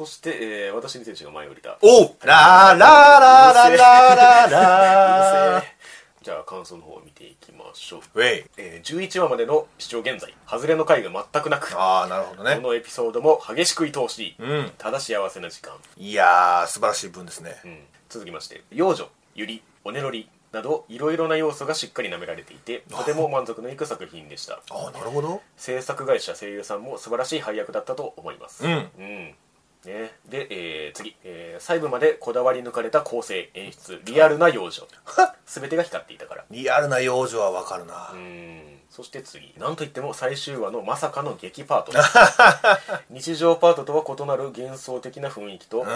[0.00, 1.76] そして、えー、私に選手が前を降りた。
[1.82, 4.48] おうラーラーラーラーラーラー。
[4.48, 5.64] うラー
[6.22, 12.56] じゃあ感想の方を見ていきましょう、ウェイえー、11話までの視聴現在外れの回が全くなくああなるほどね。
[12.56, 14.70] このエピソードも激しく愛おしい、うん。
[14.78, 17.60] ただ幸せな時間、いやー素晴らしい文ですね。
[17.62, 17.78] うん、
[18.08, 24.62] 続きまして幼女ゆりおねろりなどいろいろな要素がしっかり舐められていてとても満足のいく作品でした。
[24.70, 25.42] ああなるほど。
[25.58, 28.64] 制作会社声優さんも素晴らしい配役だったと思います。
[28.64, 28.70] うん。
[28.70, 29.34] うん
[29.84, 34.00] ね、で、えー次、えー細部までこだわり抜かれた構成演出。
[34.04, 34.86] リアルな幼女。
[35.46, 36.44] 全てが光っていたから。
[36.50, 38.10] リアルな幼女はわかるな。
[38.12, 39.54] うんそして次。
[39.56, 41.92] なんといっても最終話のまさかの劇パート。
[43.08, 45.86] 日常パートとは異なる幻想的な雰囲気と、うん。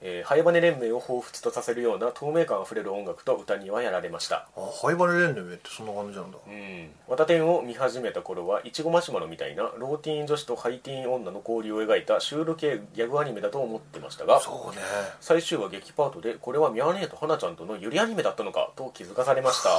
[0.00, 4.46] えー、ハイバネ連盟を彷彿とさせるような透明感あふれる音楽と歌にはやられました。
[4.56, 6.38] あハ灰羽連盟ってそんな感じなんだ。
[6.46, 6.94] うん。
[7.08, 14.80] ワタテンを見始めた頃はいちごマシュマロみたいなローティーン女子とハイティーン女の交流を描いたシュール系ギャグアニメだと思ってましたがそうね。
[15.20, 19.70] 最終話劇パートでこれはミャーネーと花ちゃんとのユリアニメだったのかと気づかされました。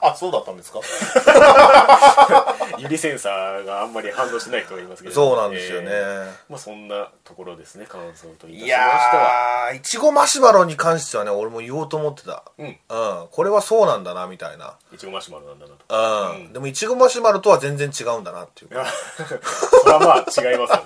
[0.00, 0.80] あ そうだったんですか？
[2.78, 5.14] ユリセンサーがあんまり反応しない人がいますけど。
[5.14, 9.70] そうなんですよね、えーまあそんなところですね感想といたしましては。
[9.72, 12.44] ーいちごマシュマロに関してはね俺も言おうと思ってた。
[12.58, 12.66] うん。
[12.66, 13.28] うん。
[13.30, 14.76] これはそうなんだなみたいな。
[14.92, 16.34] いちごマシュマロなんだなと。
[16.34, 20.76] うん、でもいちごマシュマロとは全然違うんだなっていう それはまあ違いますよ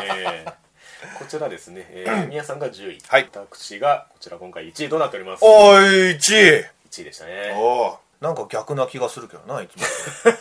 [0.00, 1.18] ね、えー。
[1.18, 3.28] こちらですね、えー、 宮さんが10位、はい。
[3.32, 5.44] 私がこちら今回1位となっております。
[5.44, 6.66] おい1位。
[6.90, 7.54] 1位でしたね。
[7.56, 9.82] おおなんか逆な気がするけどないつも。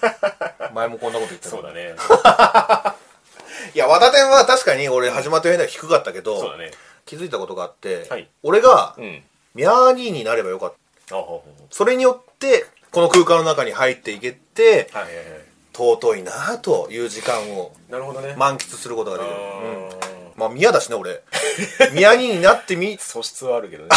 [0.73, 1.95] 前もこんなこと言ってたそうだね。
[3.73, 6.71] いや和田店は確かに俺始まった辺では低かったけど、そうだね。
[7.05, 8.29] 気づいたことがあって、はい。
[8.43, 9.23] 俺がうん。
[9.55, 10.73] ミャーニーになればよかっ
[11.07, 11.15] た。
[11.71, 15.25] それによってこの空間の中に入っていけてうはいはいはい。
[15.73, 18.35] 尊いなという時間をなるほどね。
[18.37, 19.89] 満喫することができる、あうん。
[19.89, 19.95] ー
[20.35, 21.21] まあ宮だしね俺。
[21.93, 23.89] 宮にになってみ 素質はあるけどね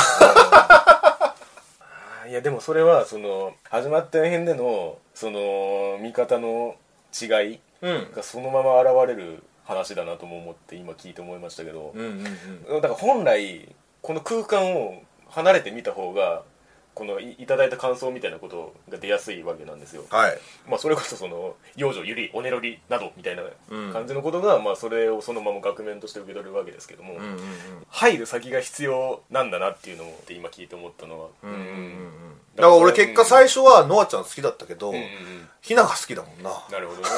[2.29, 6.77] いやでもそれはその始まった辺でのその見方の
[7.21, 8.13] 違いうん。
[8.13, 12.81] がそのまま現れる話だなとも思って今聞いて思いましたけど、うんうんうん。
[12.81, 13.69] だから本来
[14.03, 16.43] この空間を離れて見た方が
[16.95, 20.05] このいいただいた感想みたいなことが出やすいわけなんですよ。
[20.11, 20.39] はい。
[20.69, 27.39] まあそれこそその幼女ゆりおねろりなどみたいなうん感じのことが、まあそれをそのまま額面として受け取るわけですけども、うんうんうん。
[27.89, 31.29] 入る先が必要なんだなっていうのを今聞いて思ったのは。
[31.43, 32.05] うんうんうんうん。
[32.57, 35.09] だから俺結果最初はノアちゃん好きだったけど、うんうんうん。
[35.61, 36.51] ひなが好きだもんな。
[36.71, 37.01] なるほど。
[37.01, 37.09] ね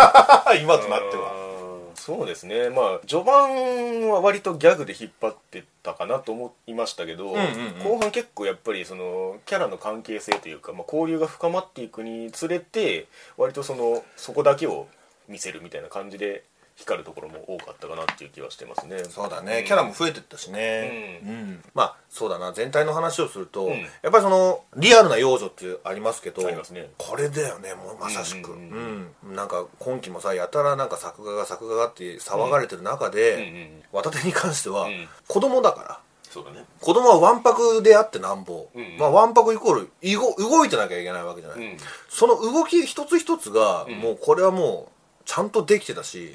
[0.62, 1.32] 今となっては。
[1.50, 1.55] うん
[1.96, 2.70] そうですね。
[2.70, 7.44] まあ序盤は割とギャグで引っ張ってたかなと思いましたけど、んうんうん。
[7.84, 14.86] 後半結構やっぱりそのキャラの関係性というか、まあ、交流が深まっていくにつれて割とそのそこだけを
[15.28, 16.44] 見せるみたいな感じで
[16.76, 19.02] 光るところも多かったかなっていう気はしてますね。
[19.04, 19.64] そうだね、ん。
[19.64, 21.20] キャラも増えてったしね。
[21.24, 22.52] ううん、まあそうだな。
[22.52, 23.68] 全体の話をすると、ん。
[23.68, 23.76] や
[24.08, 26.90] っぱりそのリアルな幼女っていうありますけどありますね。
[26.98, 28.70] これだよねもうまさしく、ううん。
[28.70, 29.34] んうん。
[29.34, 33.82] なんか今期もさやたらなんか作画が作画がって騒がれてる中で、うんうんうん。
[33.92, 35.08] 綿手に関しては、うん。
[35.26, 36.00] 子供だから。
[36.28, 36.64] そうだね。
[36.82, 38.98] 子供はわんぱくであってなんぼ、うんうん。
[38.98, 41.76] まあわんぱくイコールいご動いてなきゃいけないわけじゃない、うん。
[42.10, 43.92] その動き一つ一つが、ん。
[43.92, 44.95] もうこれはもう
[45.26, 46.34] ちゃんとできてたし、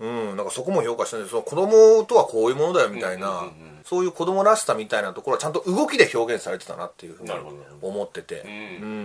[0.00, 0.28] うんうん。
[0.30, 3.70] うん、なんかそこも評価してるんでその子供とはこういうものだよみたいな、うんうんうん。
[3.70, 7.30] うんそういう子供らしさみたいなところはちゃんと動きで表現されてたなっていうふうに
[7.82, 8.50] 思ってて、うん。
[8.50, 8.52] う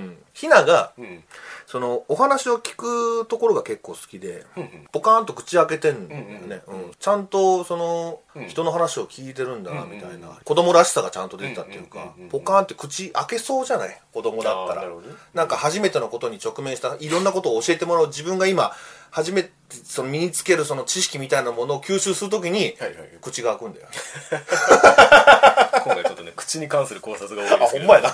[0.08, 0.18] ん。
[0.34, 1.24] ひながうん。
[1.68, 4.70] そのお話を聞くところが結構好きで、うんうん。
[4.92, 8.48] ポカーンと口開けてんだよね、うんうんうんちゃんとそのうん。
[8.48, 14.84] 人の話を聞いてるんだなうんみたいな、うん子供らしさがちゃんと出てたっていうか、うんうんうんうんポカーンって口開けそうじゃない子供だったら。
[15.36, 18.72] なんか初めてのことに直面したいろんなことを教えてもらう自分が今
[19.12, 19.52] 初めて
[19.84, 22.74] その身につけるその知識みたいなものを吸収するときに、
[23.22, 23.88] 口が開くんだよ。
[25.86, 27.86] 今回ちょっとね口に関する考察が多いですけど。
[27.86, 28.12] ほんまやな。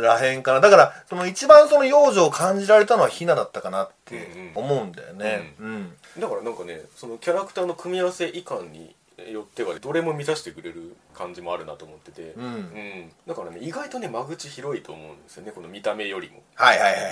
[0.00, 5.54] らへんかなだからその一番その幼女を感じられたのはひなだったかなって思うんだよね。
[5.58, 8.94] うん、だからなんかねそのキャラクターの組み合わせ以下に
[9.30, 12.44] よってはどれも満たしてくれる感じもあるなと思ってて、うん。
[12.44, 13.12] うん。
[13.26, 17.10] だからね意外とね間口広いと思うんですよねこの見た目よりも、はいはいはいはい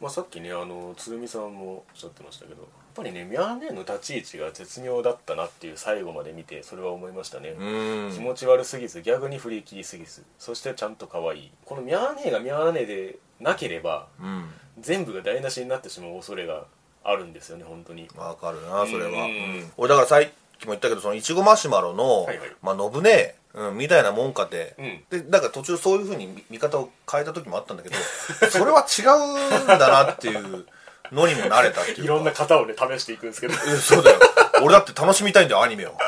[0.00, 8.12] まあ、さっきねあの鶴見さんもおっしゃってましたけどやっぱりねミャーネーの立ち位置が絶妙だったなっていう最後まで見てそれは思いましたね、うん。
[8.12, 11.50] 気持ち悪すぎずギャグに振り切りすぎずそしてちゃんと可愛い。
[11.64, 14.44] このミャーネーがミャーネーでなければうん。
[14.80, 16.64] 全部が台無しになってしまう恐れが
[17.04, 18.08] あるんですよね本当に。
[18.16, 19.30] わかるなそれは、うん。
[19.30, 19.72] うん。
[19.76, 20.22] 俺だからさっ
[20.62, 22.48] きも言ったけどそのいちごマシュマロの、はいはい。
[22.62, 25.04] まあ信ねうん、みたいなもんかって、うん。
[25.10, 27.96] でだから途中そういうふうに見見方を変えた時もあったんだけど
[28.50, 30.64] それは違うんだなっていう
[31.12, 32.02] のにも慣れたっていうか。
[32.02, 33.54] いろんな型をね試していくんですけど。
[33.54, 34.18] うんそうだよ。
[34.62, 35.92] 俺だって楽しみたいんだよアニメを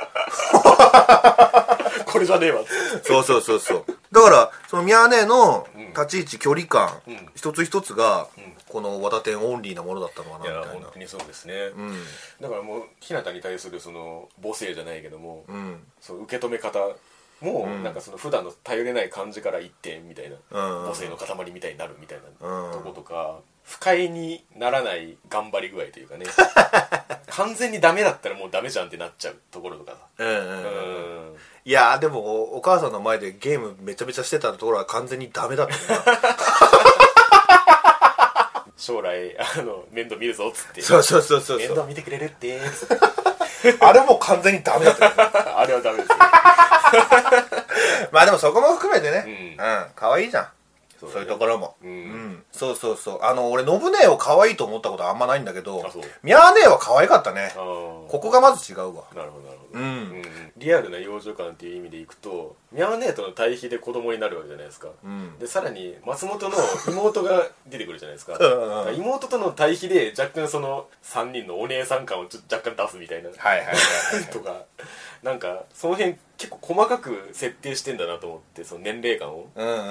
[2.14, 2.62] これじゃねえわ。
[3.02, 3.84] そうそうそうそう。
[4.12, 5.66] だからそのミヤネの
[5.96, 7.28] 立ち位置距離感、ん。
[7.34, 8.28] 一つ一つが、
[8.68, 10.60] この和田店オンリーなものだったのかいなみたいな。
[10.60, 11.92] や本当にそうですね、うん。
[12.40, 15.82] だからもう日向に対するその母性じゃないけども、うん。
[16.00, 16.78] そう受け止め方
[17.40, 17.82] も、ん。
[17.82, 20.86] なんかその普段の頼れない感じから一点みたいな、うん。
[20.86, 26.26] 母性の塊みたいになるみたいなうんとことか、不快にならない頑張り具合というかね。
[27.28, 30.42] 完全にダメだったらもうダメじゃんってなっちゃうところとかうんうんうう
[31.30, 31.34] ん。
[31.34, 35.80] んいやーでもおお母さんの前でゲームめちゃめちゃしてたところは完全にダメだったね
[38.76, 40.82] 将来あの面倒見るぞっつって。
[40.82, 41.68] そうそうそうそうそう。
[41.68, 42.60] 面倒見てくれるって。
[43.80, 45.06] あれもう完全にダメだった
[45.58, 46.16] あれはダメですよ。
[48.12, 49.56] まあでもそこも含めてね。
[49.58, 49.64] うん。
[49.64, 49.86] うん。
[49.96, 50.48] 可愛いじゃん
[51.06, 51.76] そそういうところも。
[51.82, 51.90] うん。
[51.90, 52.42] うん。
[52.52, 53.18] そうそうそう。
[53.22, 55.82] あの俺信姉を可愛いと思ったことはあんまないんだけど
[56.22, 57.52] ミャー姉は可愛かったね。
[57.54, 59.04] ここがまず違うわ。
[59.14, 60.22] なるほどなるほど、うん。
[60.56, 65.38] リアルな幼女感っていう意味でいくとミャーネーとの対比で子供になるわけじゃないですか、うん。
[65.38, 66.56] でさらに松本の
[66.88, 68.38] 妹が出てくるじゃないですか。
[68.96, 73.30] 妹との対比で若干その3人のお姉さん感をちょっと若干出すみたいな。
[73.30, 74.24] はいはいはいはい。
[74.32, 74.64] とか
[75.24, 79.84] なんかその辺結構細かく設定してんだなと思ってその年齢感を、うんうんうん。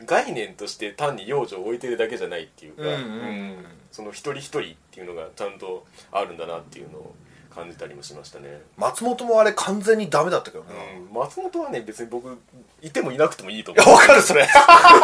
[0.00, 0.06] うん。
[0.06, 2.92] 概念として単に幼女を置いてるだけじゃないっていうか、うんうん。
[2.92, 7.14] うんその一人一人っていうのがちゃんとあるんだなっていうのを
[7.50, 12.38] 感じたりもしましたね、松本もあれ完全にダメだったけどな、うん、松本はね別に僕
[12.82, 13.88] いてもいなくてもいいとい思う。
[13.88, 14.46] やわかるそれ。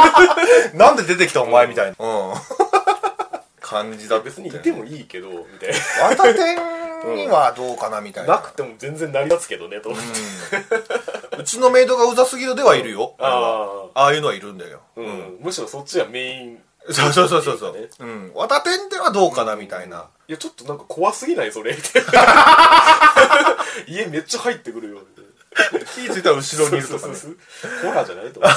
[0.75, 1.97] なんで出てきたお前みたいな。
[1.99, 2.35] うん。
[3.61, 5.71] 感じだった別にいてもいいけどみたい
[6.03, 6.84] ワタテン
[7.15, 9.91] にはどうかなみたいなななくても全然成り立つけどねと。
[9.91, 13.15] 思って、うちのメイドがうざすぎるではいるよ。
[13.19, 14.81] ああああいうのはいるんだよ。
[14.97, 15.39] うん。
[15.41, 16.59] むしろそっちがメイン。
[16.91, 18.05] そうそうそうそうう。
[18.05, 18.33] ん。
[18.35, 20.09] ワタテンではどうかなみたいな。
[20.29, 21.77] いやちょっとなんか怖すぎないそれ
[23.87, 25.01] 家めっちゃ入ってくるよ
[25.95, 27.15] 気づいたら後ろにいるとかね。
[27.83, 28.49] ホラーじゃないと思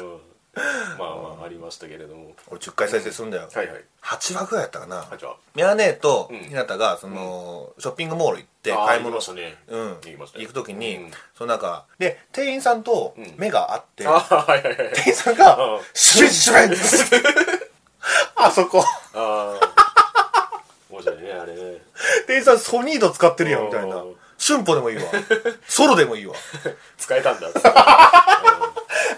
[0.00, 0.13] う、うん、
[0.98, 2.32] まあまあありましたけれども。
[2.48, 3.48] 俺10回再生するんだよ。
[3.52, 3.84] はいはい。
[4.02, 5.08] 8話ぐらいやったかな。
[5.10, 6.38] あじゃあミャーネーとうん。
[6.40, 9.18] ひなたがそのショッピングモール行って買い物。
[9.20, 9.56] 行ね。
[9.68, 10.00] うん。
[10.00, 11.10] 行く時にうん。
[11.36, 14.04] そのなんかで店員さんと目が合って
[14.94, 16.76] 店員さんがうんシュメンシュメンって
[18.36, 18.84] あそこ。
[19.14, 20.60] ああ
[20.90, 21.78] 面白いねあれね。
[22.26, 23.96] 店員さんソニード使ってるやんみたいな。
[23.96, 24.16] うん
[24.46, 25.04] 春歩でもいいわ。
[25.66, 26.34] ソロでもいいわ。
[26.98, 27.48] 使えたんだ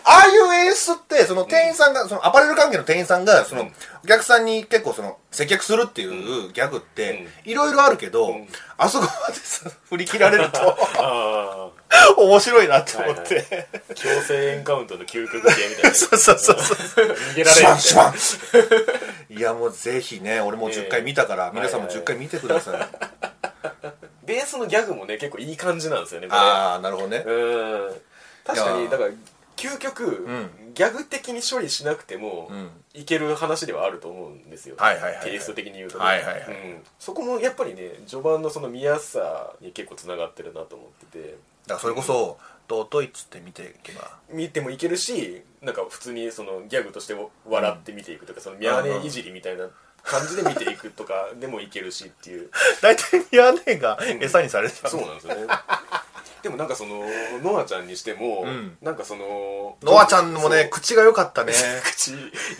[0.04, 3.72] ああいう演出ってその店員さんが、そのアパレル関係の店員さんがその、うん
[4.04, 8.46] お客さんに結構その接客するっていうギャグっていろいろあるけど、ん。
[8.78, 10.58] あそこまでさ振り切られると
[11.00, 11.70] あ
[12.16, 13.66] 面白いなって思って、
[13.96, 15.90] 強制エンカウントの究極系みたいな。
[15.96, 17.06] そうそうそうそう。
[17.32, 17.96] 逃げられるシ
[19.28, 21.50] いやもうぜひね俺もう10回見たから、ええ。
[21.56, 22.88] 皆さんも10回見てください、
[24.24, 27.24] ベースのギャグもね結構いい感じなんですよねああなるほどね。
[27.26, 28.02] うん。
[28.44, 29.10] 確かにだから
[29.56, 30.74] 究極、ん。
[30.74, 32.70] ギャグ的に処理しなくても、ん。
[32.94, 34.76] いける話ではあると思うんですよ、
[35.22, 36.40] テイスト的に言うとね、はいはいはい。
[36.40, 36.82] うん。
[36.98, 41.38] そこもやっぱりね序盤のその見やすさに結構つながってるなと思ってて。
[41.66, 42.38] だからそれこそ
[42.68, 44.10] 尊いっつって見ていけば。
[44.30, 47.14] 見てもいけるしなんか普通にそのギャグとして
[47.46, 49.68] 笑って見ていくとか、そのミヤネいじりみたいな
[50.02, 52.50] 感じで見ていくとかでもいけるしっていう。
[52.80, 54.88] 大体ミヤネが餌にされてた。
[54.88, 55.46] そうなんですよね
[56.46, 57.02] でもなんかその
[57.42, 58.76] ノアちゃんにしても、ん。
[58.80, 61.52] なんかそのノアちゃんもね口が良かったね。
[61.82, 62.18] 口よ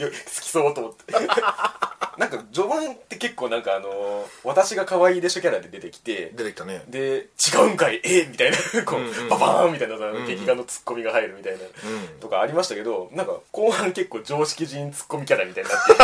[0.08, 1.12] 好きそうと思って。
[2.18, 6.82] なんか序盤って結構なんかあの私が可愛いでしょキャラで出てきて出てきたね。
[6.88, 8.00] で違うんかい？
[8.02, 8.26] え？
[8.28, 8.56] みたいな。
[8.84, 15.94] こう、うんうんババーンみたいなさ、ん劇画のツッコミが入るみたいな、うんとかありましたけどなんか後半結構常識人ツッコミキャラみたいになって。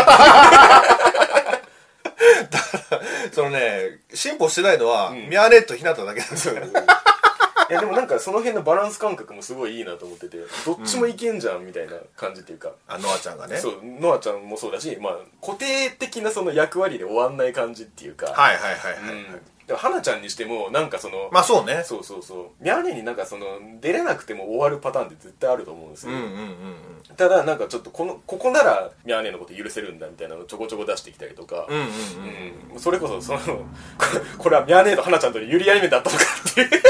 [3.32, 5.28] そのね進歩してないのは、ん。
[5.28, 6.54] ミヤネとひなただけなんですよ
[7.72, 10.36] いやでもなんかその辺のバランス感覚もすごいいいなと思ってて
[10.66, 13.56] どっちもいけんじゃんみたいな感じっていうか、あノアちゃんがね。
[13.56, 21.82] そうノアちゃんもそうだし、まあ、固定的なその役割で終わんない感じっていうか、はいはいはいはい、うん、でも花ちゃんにしてもなんかその、まあそうね。
[21.84, 22.64] そうそうそう。
[22.64, 23.46] ミャーネになんかその
[23.80, 27.16] 出れなくても終わるパターンって絶対あると思うんですよ、うんうんうんうん。
[27.16, 32.80] ただなんかちょっとこのここならミャーネのこと許せるんだみたいなのをちょこちょこ出してきたりとか、うんうんうんうん。
[32.80, 33.64] それこそそのこ
[34.38, 36.82] これはミャーネと花ちゃんとのユリアニメだったのかっていう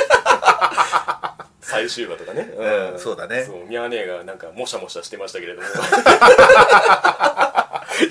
[1.62, 3.45] 最終話とかね、うんそうだね。
[3.45, 5.69] そうミャーネがなんかもしゃもしゃしてましたけれども。
[5.73, 5.73] い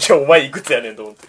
[0.10, 1.28] やお前いくつやねんと思って。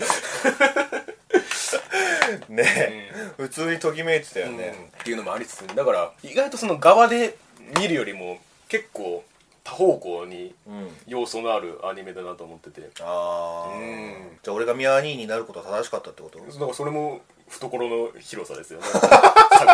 [2.48, 7.36] ね普通にときめいてたよね、っていうのもありつつだから意外とその側で
[7.78, 8.38] 見るよりも
[8.68, 9.24] 結構
[9.64, 10.88] 多方向にうん。
[11.06, 12.88] 要素のあるアニメだなと思ってて。
[13.00, 14.38] ああうん。
[14.42, 16.38] じゃあ俺がミヤ兄になることは正しかったってこと？
[16.38, 17.20] だからそれも
[17.52, 18.86] 懐の広さですよね。
[18.86, 19.10] 作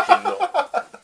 [0.06, 0.38] 品の、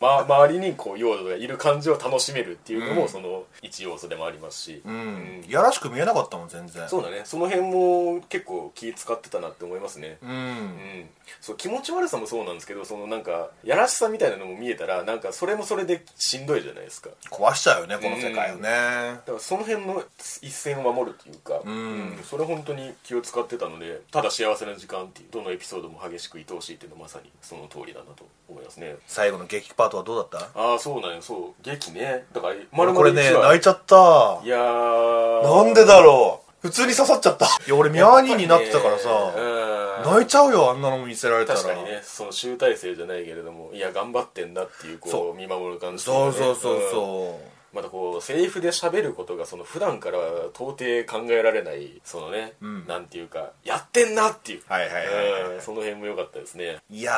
[0.00, 3.08] ま、周りにこう要素がいる感じを楽しめるっていうのもうん。
[3.08, 6.88] その一要素でもありますし、うん、うんいやらしく見えなかったもん全然。
[6.88, 7.22] そうだね。
[7.24, 10.18] その辺も結構気使ってたなって思いますね。
[10.22, 11.08] うん、うん、
[11.40, 17.10] そう気持ち悪さもそうなんですけどそのなんかやらしさみたいなのも見えたらなんかそれもそれでしんどいじゃないですか。
[17.30, 20.02] 壊しちゃうよねこの世界をね、だからその辺の
[20.42, 22.18] 一線を守るっていうか、ん。
[22.24, 28.96] それ本当に気を使ってたのでただ幸せな時間っていうどのエピソードも激しく愛おしいっていうのはまさにその通りだなと思いますね。
[29.06, 30.60] 最後の劇パートはどうだった？
[30.60, 31.62] ああそうなんよそう。
[31.62, 32.24] 劇ね。
[32.32, 34.40] だから丸々これね泣いちゃった。
[34.44, 35.42] いやー。
[35.64, 36.68] なんでだろう？
[36.68, 37.44] 普通に刺さっちゃった。
[37.44, 40.12] いや俺ミヤ兄になってたからさ、うん。
[40.12, 41.60] 泣いちゃうよあんなの見せられたら。
[41.60, 46.78] 確かにねその集大成じゃないけれどもいや頑張ってんだっていうそこう見守る感じそうそうそうう。
[46.78, 46.90] ん。
[46.90, 50.18] そうまたこうセリフで喋ることがその普段から
[50.54, 52.86] 到底考えられないそのね、うん。
[52.86, 56.78] なんていうかやってんなっていう、はいはいはいはいうんその辺も良かったですね。
[56.90, 57.12] いや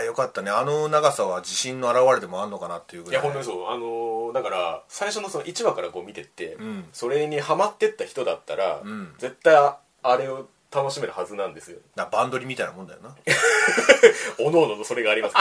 [0.00, 0.50] ーよかったね。
[0.50, 3.22] あの長さは自信の表れでもあんのかなっていうぐらい。
[3.22, 3.68] いや本当にそう。
[3.68, 6.84] あのーだから最初のその1話からこう見てって、うん。
[6.92, 9.14] それにハマってった人だったら、ん。
[9.18, 11.78] 絶対あれを楽しめるはずなんですよ。
[12.10, 13.14] バンドリみたいなもんだよな。
[14.40, 15.34] おのおののそれがあります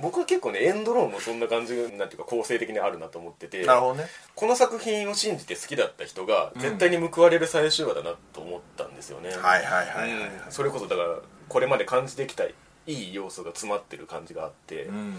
[0.00, 4.06] 僕は結構ねエンドローンもそんな感じなんていうか構成的にあるなと思っててなるほどね。
[4.34, 10.10] この作品を信じて好きだった人が絶対に報われる最終話だなと思ったんですよね、はいはいはいはい、
[10.46, 10.52] うん。
[10.52, 12.54] それこそだからこれまで感じてきたい
[12.86, 15.16] い要素が詰まってる感じがあって、うん。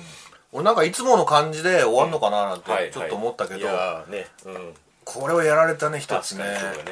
[0.51, 4.73] 俺なんかいつもの感じで終わんのかななんてはいちょっと思ったけど、いやーねうん。
[5.03, 6.43] これをやられたね一つね。
[6.43, 6.51] ね。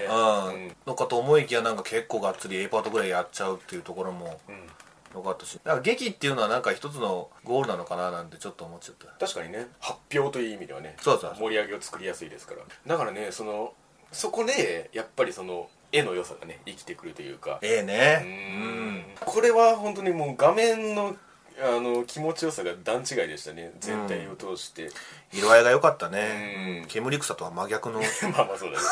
[0.10, 0.48] うん。
[0.48, 0.76] うん。
[0.88, 4.40] のかと思いきやなんか結構がっつり A パートぐらいやっちゃうっていうところも
[5.16, 9.26] よかったしだから劇っていうのはなんか一つのゴールなのかななんてちょっと思っちゃった。
[9.26, 9.68] 確かにね。
[9.80, 12.62] 発表という意味ではねそうそう盛り上げを作りやすいですから。
[12.86, 13.74] だからねその
[14.12, 17.60] そこでやっぱりその絵の良さがね生きてくるというか。
[17.62, 18.24] ええね。
[18.26, 19.04] うん。
[19.26, 21.16] これは本当にもう画面の
[21.58, 23.72] あの気持ちよさが段違いでしたね。
[23.80, 24.90] 全体を通して、
[25.32, 26.82] 色合いが良かったね。
[26.84, 26.88] うん。
[26.90, 28.02] 煙草とは真逆の。
[28.34, 28.84] まあまあそうだね。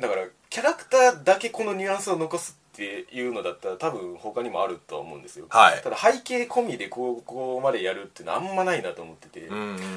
[0.00, 5.80] だからキャラクターだけこのニュアンスを残すっていうのだったら多分他にもあるとは思うんですよ、はい。
[5.80, 9.48] ただ背景込みでこうこうまでやるっていうのはあんまないなと思ってて、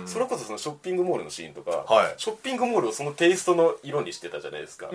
[0.05, 2.13] それこそそのショッピングモールのシーンとか、はい。
[2.17, 4.89] ショッピングモールをそのテイストの色にしてたじゃないですか、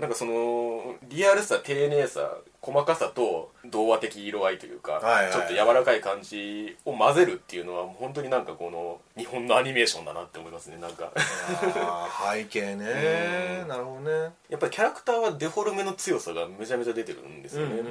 [0.00, 5.24] なんかそのリアルさ丁寧さ細かさと童話的色合いというか、はいはい。
[5.24, 11.10] はいちょっと柔らかい感じを混ぜるっていうのは本当になんかこの日本のアニメーションだなって思いますねなんか。
[12.32, 13.62] 背景ね。
[13.62, 13.68] うん。
[13.68, 14.32] なるほどね。
[14.48, 17.82] やっぱりキャラクターはデフォルメの強さがめちゃめちゃ出てるんですよね、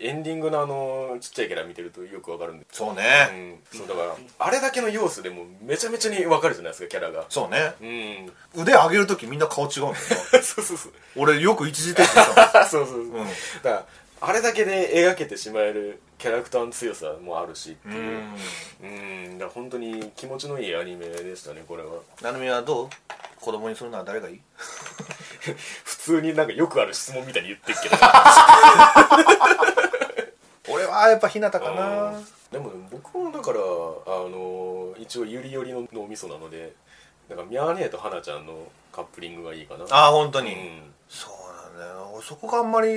[0.00, 3.60] エンディングのあのちっちゃいキャラ見てるとよくわかるんでそうね。
[3.72, 7.26] うん、そうだからあれだけの要素でもめちゃめちゃにわかるじゃないですかキャラが。
[7.28, 7.74] そうね。
[8.56, 8.62] うん。
[8.62, 9.96] 腕上げる時みんな顔違うんだよな
[10.42, 10.92] そうそうそう。
[11.16, 13.12] 俺よく一時停止した そうそうそう、ん。
[13.14, 13.30] だか
[13.62, 13.86] ら
[14.22, 18.20] あれだけで描けてしまえるキャラクターの強さもあるしっていう。
[18.82, 18.86] う
[19.34, 19.38] ん。
[19.38, 21.88] だ本当に気持ちのいいアニメでしたねこれは。
[22.22, 22.88] なるみはどう？
[23.40, 24.40] 子供にするのは誰がいい？
[25.84, 27.96] 普通になんかよくある質問みたいに言ってっけど。
[30.68, 32.12] 俺はやっぱひなたかな。
[32.52, 33.62] でもね僕もだからあ
[34.28, 36.72] の一応ゆりよりの脳みそなので
[37.28, 39.84] だからミャーネーと花ちゃんのカップリングがいいかな。
[39.90, 40.92] ああ本当に、うん。
[41.08, 41.32] そう
[41.80, 42.88] なんだよ俺そこがあんまり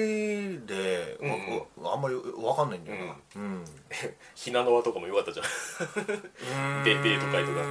[0.65, 3.15] で、うんわあんまりわかんないんだよな。
[3.35, 3.65] うん、
[4.35, 6.83] ひなの輪とかも良かったじゃん。
[6.83, 7.57] でデート会とか。
[7.57, 7.63] か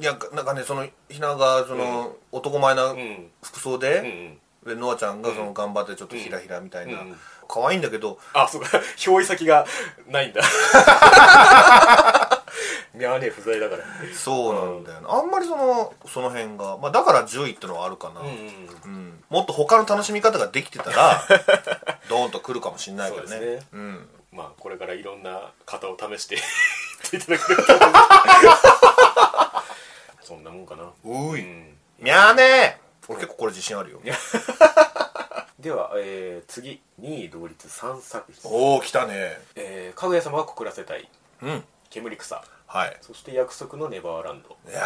[0.00, 2.98] いやなんかねそのひながその、男前なうん。
[2.98, 8.18] うんう服装で、んでノアちゃんがその頑張ってちょっとひらひらみたいな、うん可愛いんだけど。
[8.32, 8.80] あそうか。
[9.06, 9.66] 表意先が
[10.06, 10.40] ないんだ
[12.94, 13.84] ミャーネー不在だから。
[14.14, 18.32] そうなんだよな、あんまりそのその辺が、まあ、だから10位ってのはあるかな、うんうん
[18.84, 19.24] うん。
[19.30, 21.22] もっと他の楽しみ方ができてたら
[22.08, 23.40] ドーンとくるかもしれないけどね。
[23.40, 23.66] ね。
[23.72, 26.36] うん、まあこれからいろんな型を試して
[27.16, 27.72] いただけると
[30.22, 30.84] そんなもんかな。
[31.04, 31.76] うい、うん。
[31.98, 33.12] みゃーねー。
[33.12, 34.00] 俺結構これ自信あるよ。
[35.58, 36.80] では、えー次。
[37.00, 38.50] 2位同率3作品。
[38.50, 39.40] おお来たね。
[39.54, 41.08] えーかぐや様は告らせたい。
[41.42, 41.64] うん。
[41.90, 42.96] 煙草はい。
[43.02, 44.56] そして約束のネバーランド。
[44.70, 44.84] いやー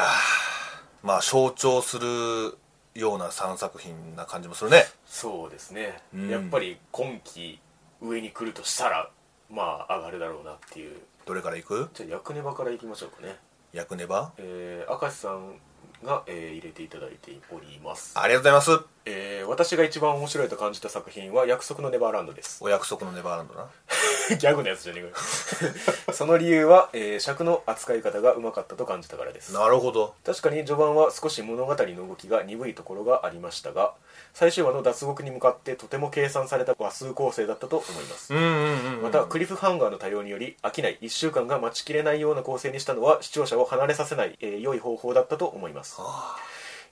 [1.05, 2.59] まあ象徴する
[2.95, 4.87] ような3作品な感じもするね。
[5.07, 6.29] そうですね、うん。
[6.29, 7.61] やっぱり今期
[8.03, 9.09] 上に来るとしたら
[9.49, 10.97] まあ上がるだろうなっていう。
[11.27, 11.89] どれからいく？
[11.95, 13.37] じゃあ役ネバからいきましょうかね。
[13.73, 14.33] 役ネバ？
[14.39, 15.61] えー、明石さん
[16.05, 18.87] が、えー入れていただいております、ありがとうございます。
[19.05, 22.63] えー私が一番面白いと感じた作品は約束のネバーランドです。
[22.63, 23.69] お約束のネバーランドな
[24.39, 25.21] ギャグのやつじゃねえか
[26.13, 29.53] その理由は、えー尺の扱い方がうまかったと感じたからです。
[29.53, 30.15] なるほど。
[30.25, 33.95] 確かに序盤は少し物語の動きが鈍いところがありましたが
[34.35, 38.35] 最終話の脱獄に向かってとても計算された話数構成だったと思います。
[38.35, 45.97] うんうんうんまたクリフハンガーの対応により飽きない1週間が待ちきれないような構成にしたのは視聴者を離れさせない、えー良い方法だったと思います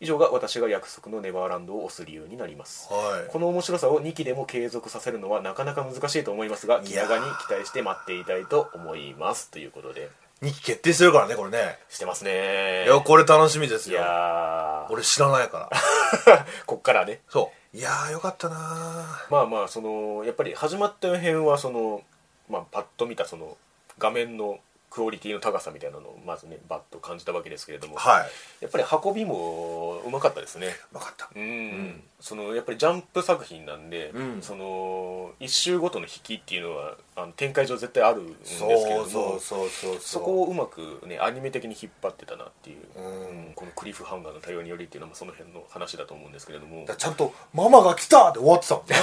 [0.01, 2.89] 以上が私が約束のネバーランドを推す理由になります。
[2.93, 3.31] はい。
[3.33, 10.11] この面白さを2期でも継続させるのはなかなか難しいと思いますが気長に期待して待っていたいと思いますということで。
[10.43, 11.79] 2期決定してるからねこれね。
[11.89, 12.85] してますね。
[12.87, 14.93] いやこれ楽しみですいよやー。
[14.93, 16.47] 俺知らないから。
[16.67, 17.21] こっからね。
[17.29, 17.77] そう。
[17.77, 22.03] いやーよかったなまあまあそのやっぱり始まった辺はその、
[22.49, 23.57] まあ、パッと見たその
[23.99, 24.61] 画面の
[24.95, 28.31] クオリティの高さみたいなのをまずねバッと感じたわけですけれども、はい。
[28.61, 30.69] やっぱり運びもうまかったですね。
[30.93, 31.29] 分かった。
[31.35, 34.41] うん、そのやっぱりジャンプ作品なんで、うん。
[34.41, 39.99] その一周ごとの引きっていうのはあの展開上絶対あるんですけどもうそうそうそう。
[39.99, 43.49] そこをうまくねアニメ的に引っ張ってたなっていう、うん。
[43.49, 46.87] うんこのクリフハンガーの対応によりっていうのもその辺の話だと思うんですけれども。
[46.97, 48.95] ちゃんと「ママが来た!」って終わってたもんね。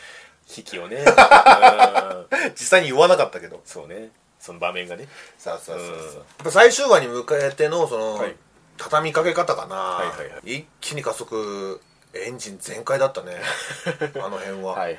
[0.56, 0.96] 引きをね。
[0.96, 2.26] うん。
[2.56, 3.60] 実際に言わなかったけど。
[3.66, 4.10] そうね
[4.40, 5.06] その場面がね。
[5.38, 6.14] さあさあさあさあうん。
[6.14, 8.34] やっぱ最終話に迎えてのその、はい。
[8.78, 10.56] 畳みかけ方かな、はいはいはい。
[10.56, 11.80] 一気に加速
[12.14, 13.36] エンジン全開だったね。
[14.16, 14.98] あの辺は、はい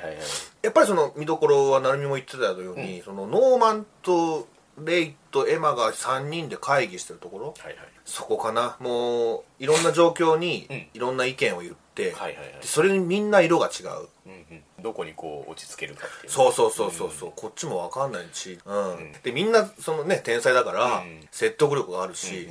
[0.62, 4.46] やっぱりその見どころは成美も言ってたように、そのノーマンと
[4.78, 7.88] レイとエマが3人で会議してるところはいはい。
[8.04, 8.76] そこかな。
[8.78, 10.88] もういろんな状況にうん。
[10.94, 12.52] いろんな意見を言って、はいはいはい。
[12.60, 14.08] でそれにみんな色が違う。
[14.26, 16.32] うんうんどこにこう落ち着けるかっていう。
[16.32, 19.08] そうそうそうそうそう、こっちも分かんないし、うん。
[19.08, 19.12] ん。
[19.22, 21.20] でみんなそのね天才だから、うん。
[21.30, 22.48] 説得力があるし、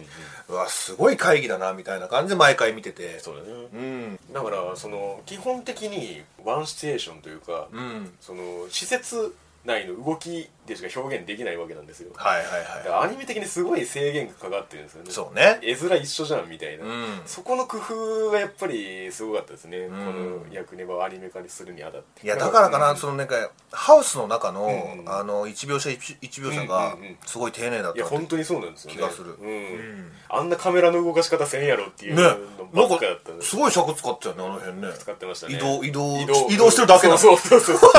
[0.50, 3.20] ううんわすごい会議だなみたいな感じで毎回見てて。
[3.20, 3.48] そうだね。
[3.74, 4.20] うん。
[4.34, 8.14] だからその基本的にワンシチュエーションというか、うん。
[8.20, 12.12] その施設内の動きでしか表現できないわけなんですよ。
[12.16, 12.46] はいはい
[12.84, 15.10] だかはらアニメ的にすごい制限がかかってるんですよね。
[15.10, 15.60] いそうね。
[15.62, 17.22] 絵面一緒じゃんみたいな、うん。
[17.26, 19.90] そこの工夫がやっぱりすごかったですね、ん。
[19.90, 22.26] この役ネバをアニメ化にするにあたって。
[22.26, 22.98] いやだからかな、うん。
[22.98, 23.36] そのなんか
[23.72, 27.18] ハウスの中の、うんあの1描写 1, 描写がうんうんうん。
[27.26, 28.98] すごい丁寧だっいや本当にそうなんですよね。
[28.98, 29.36] 気がする。
[29.40, 29.50] うん。
[29.50, 30.12] ん。
[30.30, 34.88] あんなカメラの動かし方せんやろっていうねのばっかだったんですすごい尺使ったよねあの辺ね。
[34.98, 35.56] 使ってましたね。
[35.56, 37.92] 移動移動移動移動してるだけなのそうそうそうそう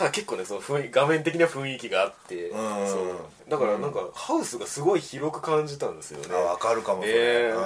[0.00, 2.88] ただ結構ねその雰囲気画面的な雰囲気があってうん。
[2.88, 3.50] そう。
[3.50, 6.34] だからなんかハウスがすごい広く感じたんですよね。
[6.34, 7.50] あ分かるかもそれ、ねえ。
[7.50, 7.62] うん。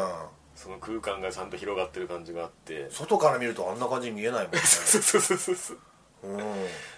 [0.56, 2.88] その空間がちゃんと広がってる感じがあって。
[2.90, 4.58] 外から見るとあんな感じに見えないもんね。
[4.66, 5.78] そうそうそうそうそう。
[6.24, 6.38] うん。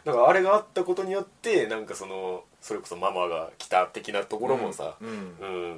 [0.07, 5.09] だからあれがあったことによってなんかそのそれこそママが来た的なところもさ、うん。
[5.09, 5.13] う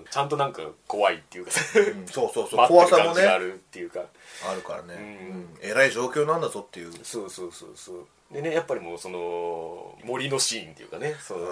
[0.02, 0.04] ん。
[0.08, 2.06] ちゃんとなんか怖いっていうかさ、うん。
[2.06, 2.60] そうそうそう。
[2.62, 3.06] 待ってる怖さもね。
[3.06, 4.04] 感じがあるっていうか。
[4.48, 5.02] あるからね、うん。
[5.02, 5.58] うん。
[5.62, 6.92] えらい状況なんだぞっていう。
[7.02, 11.46] そうそうそうそうでねやっぱりもうその森のシーンっていうかねその、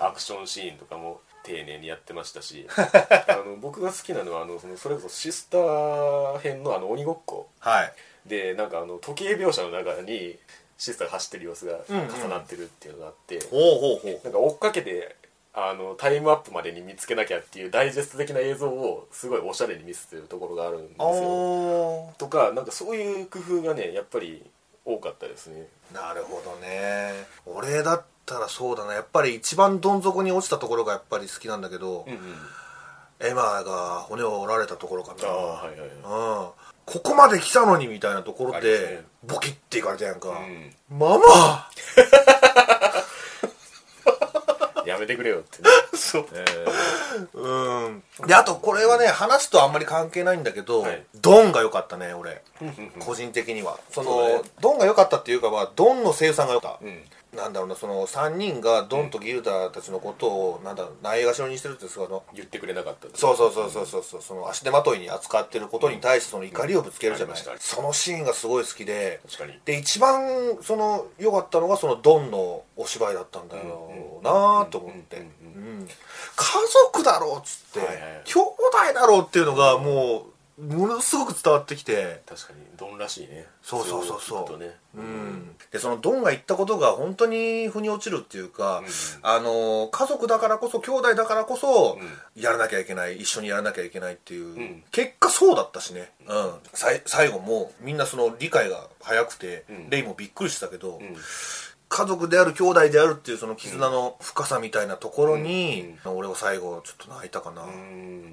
[0.00, 7.48] アクションシーンとかも丁寧にやってましたし あの僕が好きなのはあのそのそれこそシスター編のあの鬼ごっこ。
[7.60, 7.92] はい。
[8.26, 10.38] でなんかあの時計描写の中に
[10.78, 13.38] シスターが走ってる様子が重なってるっていうのがあって、
[14.24, 15.14] なんか追っかけて
[15.52, 22.16] あのタイムアップまでに見つけなきゃっていうダイジェスト的な映像をすごいおしゃれに見せてるところがあるんですあよー。
[22.16, 24.42] とかなんかそういう工夫がねやっぱり
[24.84, 25.68] 多かったですね。
[25.92, 27.26] なるほどね。
[27.46, 28.94] 俺だったらそうだな。
[28.94, 32.36] やっぱり一番どん底に落ちたところがやっぱり好きなんだけど、うんうん。
[33.20, 35.28] エマが骨を折られたところかな。
[35.28, 35.88] ああはいはいはい。
[35.88, 36.50] うん。
[36.86, 39.04] ここまで来たのにみたいなところで、ね。
[39.26, 40.98] ボキッていかれたやんか、うん。
[40.98, 41.24] ママ！
[41.96, 42.33] や
[45.04, 45.68] めてくれよってね。
[45.94, 46.26] そう。
[46.32, 46.44] え
[47.34, 48.02] うん。
[48.26, 51.02] であとこれはね話とあんまり関係ないんだけど、はい。
[51.14, 52.42] ドンが良かったね俺。
[52.62, 53.78] ー個人的には。
[53.90, 54.42] そのそね。
[54.60, 57.02] ドンが良かったっていうかはドンの生産が良かった、うん
[57.34, 67.74] なんだろうなその3人がドンとギルダたちのことを、なんだろうないがしろにしてるってその言ってくれなかったそうそうそうそうそうそうその足手まといに扱ってることに対してその怒りをぶつけるじゃない、うんありました。
[67.76, 69.20] そのシーンがすごい好きで
[69.64, 75.16] で一番その良かったのがそのドンのお芝居だったんだよなと思って。
[75.16, 75.26] うんう
[75.60, 75.88] ん
[76.36, 76.44] 家
[76.92, 78.22] 族だろうっつって、はいはい。
[78.24, 78.54] 兄弟
[78.94, 83.46] だろうっていうのがもうものすごく伝わってきて確かにドンらしいね。
[83.60, 84.58] そうそうそうそう。
[84.58, 84.76] ね。
[84.94, 85.56] うん。
[85.72, 88.84] でそのドンが言ったことが本当に腑に落ちるっていうか、うん
[89.22, 94.84] あの家族だからこそ兄弟だからこそ、うやらなきゃいけない一緒にやらなきゃいけないっていう、ん。
[94.92, 99.90] 結果そうだったしね、うん、さい最後もみんなその理解が早くて、うん。
[99.90, 101.16] レイもびっくりしたけど、うん。
[101.88, 108.32] 家族である兄弟であるっていうその絆の深さみたいなところに、俺は最後ちょっと泣いたかな、ううん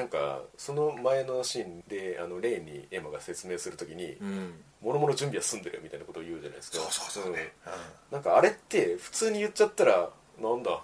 [0.00, 6.78] なんかその前のシーンであのレイにエマが説明するときにうん「もろもろ準備は済んでるよ」みたいなことを言うじゃないですか。
[6.78, 7.32] そうそうそう。
[7.34, 7.72] ねうん。
[8.12, 10.08] なんかあれって普通に言っちゃったら
[10.40, 10.80] なんだ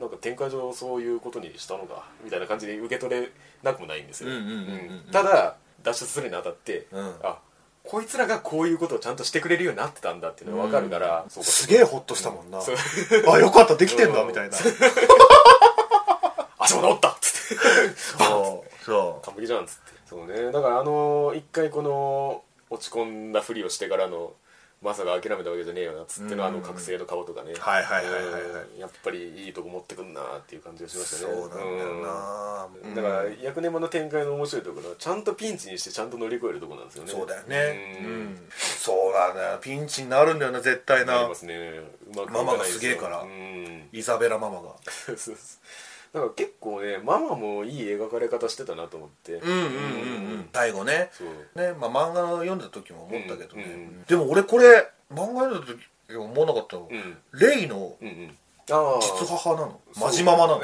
[0.00, 3.30] なんか展開上そういうことにしたのかみたいな感じで受け取れ
[3.62, 4.30] なくもないんですよ。
[4.30, 4.60] うんうんうんうんう
[5.08, 5.10] ん。
[5.12, 7.14] ただ脱出するにあたって、うん。
[7.22, 7.38] あ
[7.82, 12.76] こいつらがこういうことをちゃんとしてくれるようになってたんだっていうのが分かるから、そうかすげえホッとしたもんな、そう。
[13.28, 14.56] あよかったできてんだうんみたいな。
[16.56, 17.33] あそこでおったっつ
[17.96, 18.84] そう。
[18.84, 19.80] そ完璧じゃんっつって。
[20.08, 20.52] そうね。
[20.52, 24.32] だからあの一回この落ち込んだふりをしてからの
[24.82, 26.48] まさか諦めたわけじゃねえよなっつってのうん。
[26.48, 27.54] あの覚醒の顔とかね。
[27.58, 28.42] はいはいはいはいはい。
[28.74, 28.78] うん。
[28.78, 31.34] やっぱりいいとこ持ってくんなっていう感じがしうましたね。
[31.34, 32.94] そうなんだよな、うん。
[32.94, 37.10] だから役ネマの展開の面白いところはちゃんとピンチにしてちゃんと乗り越えるところなんですよね。
[37.12, 37.98] そうだよね。
[38.02, 38.24] ううん。
[38.34, 41.14] ん、そうなんだよピンチになるんだよな絶対な。
[41.14, 41.80] なりますね。
[42.12, 43.22] うまくママがすげえから。
[43.22, 43.88] うん。
[43.90, 44.74] イザベラママが。
[44.92, 45.36] そうそう
[46.14, 49.32] だから結構ねママもいい描かれ方してたなと思って。
[49.32, 50.48] うんうんうんうん。
[50.52, 51.10] 最後ね。
[51.12, 51.28] そう。
[51.60, 53.56] ねまあ漫画を読んだ時も思ったけど。
[53.56, 54.04] ね、うんうん。
[54.04, 57.18] でも俺これ漫画読んだ時思わなかったの、うん。
[57.32, 58.36] レイのうんうん。
[58.70, 59.80] ああ実母なの。
[60.00, 60.62] マジママなの。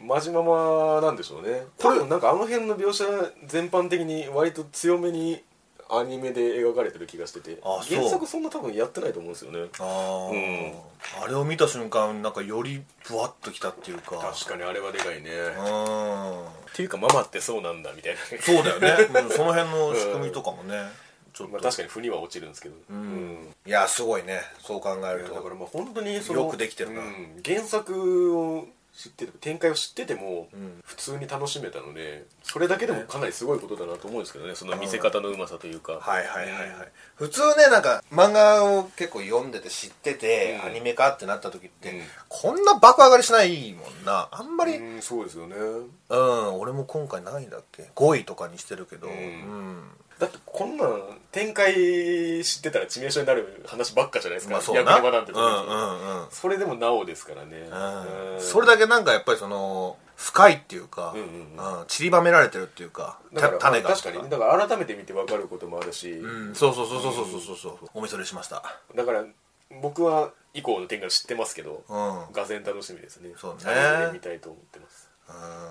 [0.00, 1.66] マジママなんでしょうね。
[1.76, 3.04] 多分なんかあの辺の描写
[3.46, 5.42] 全般的に割と強めに
[5.90, 7.58] アニメで描かれてる気がしてて。
[7.62, 7.98] あそう。
[7.98, 9.68] 原作そんな多分やってないと思うんですよね。
[9.78, 11.24] あー、うん。
[11.24, 14.16] あれを見た瞬間なんかよりブワッときたっていうか。
[14.16, 15.30] 確かにあれはでかいね。
[15.30, 16.46] うん。
[16.46, 18.20] っていうかママってそうなんだみたいな。
[18.20, 20.90] ねそうだよね、 うんその辺の仕組みとかもね、
[21.32, 22.76] ちょっと、まあ確かに腑には落ちるんですけど。
[22.90, 23.54] うん。
[23.66, 24.42] いやすごいね。
[24.60, 25.34] そう考えると。
[25.34, 27.00] だからまあ本当にそのよくできてるな。
[27.00, 27.40] うん。
[27.44, 28.66] 原作を
[28.98, 30.82] 知ってて展開を知っててもん。
[30.82, 35.92] 普通に楽しめたのでそれだけでもかなりすごいことだなと思うんですけどねその見せ方のうまさというか。
[36.00, 40.70] はいはいはいはい、普通ねなんか漫画を結構読んでて知ってて、うん。
[40.70, 42.02] アニメ化ってなった時って、うん。
[42.28, 44.28] こんな爆上がりしないもんな。
[44.32, 44.78] あんまり。
[44.78, 45.54] うん、うんそうですよね。
[46.08, 49.06] 俺も今回何位だっけ？5位とかにしてるけど。
[49.06, 49.14] うん。
[49.14, 49.82] うん
[50.18, 51.74] だってこんなん展開
[52.42, 54.92] 知ってたら致命傷になる話ばっかじゃないですか、まあそうな。
[54.92, 56.30] 役に学んでた時に、うんうんうん。
[56.30, 57.68] それでもなおですからね、
[58.36, 58.40] うん。
[58.40, 61.86] それだけなんかやっぱりその深いっていうか、うんうんうん。
[61.86, 63.90] 散りばめられてるっていうかだからた種が。
[63.90, 64.22] 確かに。
[64.22, 66.54] ねだから改めて見て分かることもあるし、うん。
[66.54, 68.62] そうそうそうそうそうそうそうお見それしました。
[68.96, 69.24] だから
[69.80, 72.32] 僕は以降の展開を知ってますけど、うん。
[72.32, 73.30] がぜん楽しみですね。
[73.36, 74.10] そうね。
[74.12, 75.08] 見たいと思ってます、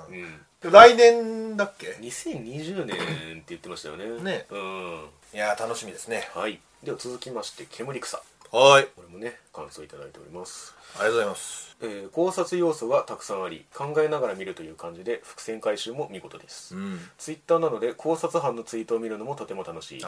[0.10, 0.24] ううん。
[0.24, 0.40] ん
[0.72, 2.98] 来年だっけ？2020年っ
[3.40, 4.06] て言ってましたよね。
[4.24, 4.46] ね。
[4.50, 5.06] うん。
[5.34, 6.30] いやー楽しみですね。
[6.34, 6.60] はい。
[6.84, 8.22] では続きまして煙草。
[8.52, 8.86] はい。
[8.96, 10.74] これもね感想いただいております。
[10.96, 11.78] ありがとうございます。
[11.82, 17.00] えー考察要素がたくさんあり考えながら見るという感じで伏線回収も見事です、うん。
[17.18, 20.08] ツイッターなので考察班のツイートを見るのもとても楽しいです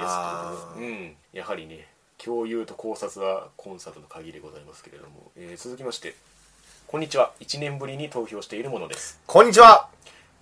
[0.77, 1.15] うん。
[1.33, 6.15] やはりね共有と考察はコンサートの鍵でございますけれども、えー続きまして
[6.87, 7.33] こんにちは。
[7.39, 9.19] 1年ぶりに投票しているものです。
[9.27, 9.89] こんにちは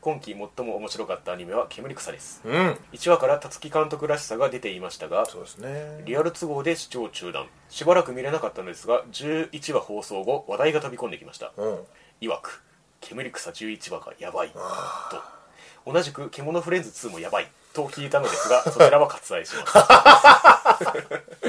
[0.07, 2.39] 今期最も面白かったアニメは「煙草」です。
[2.45, 2.79] うん。
[2.93, 6.01] 1話から辰木監督らしさが出ていましたがそうですね。
[6.05, 7.49] リアル都合で視聴中断。
[7.67, 11.51] しばらく見れなかったのですが11話放送後話題が飛び込んできました。
[11.57, 11.79] うん。
[12.21, 12.63] いわく
[13.01, 15.09] 「煙草11話がやばい」あ
[15.83, 19.67] と同じく「獣フレンズ2もやばい」と聞いたのですがそちらは割愛しま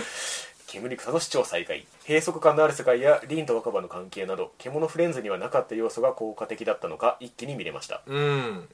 [0.02, 0.37] す
[0.68, 1.86] 煙草の視聴再開。
[2.06, 8.02] 閉塞感のある世界や凛と若葉の関係など獣フレンズにはなかった要素が効果的だったのか一気に見れました。
[8.06, 8.68] うん。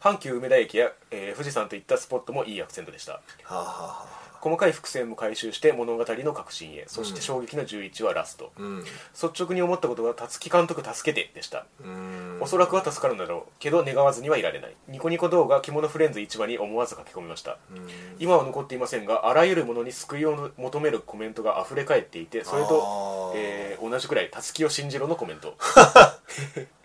[0.00, 3.14] 阪急梅田駅や、えー富士山といったスポットもいいアクセントでした。
[3.14, 6.84] はあ、はあは細かい伏線も回収して物語の革新へ。
[6.86, 8.84] そして衝撃の11話ラスト、あ、うん。
[8.84, 11.66] 率直に思ったことは辰木監督助けてでした。
[11.84, 12.38] うん。
[12.40, 14.74] おそらくは助かるのだろうけど願わずにはいられない。
[14.88, 17.58] ニコニコ動画獣フレンズ1話に思わず書き込みました。
[17.70, 17.86] うん。
[18.18, 25.56] 今は残っていませんがあらゆるものに救いを求めるコメントが溢れ返っていてそれとえー同じくらい辰木を信じろのコメント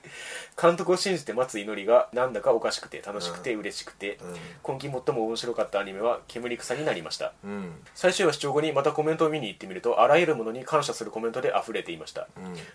[0.62, 4.18] 監督を信じて待つ祈りがなんだかおかしくて楽しくて嬉しくて、
[4.64, 7.34] 今季最も面白かったアニメは「煙草」になりました。
[7.44, 7.52] うん。
[7.52, 12.28] うん最終話視聴後にまたコメントを見に行ってみるとあらゆるものに感謝するコメントで溢れていました。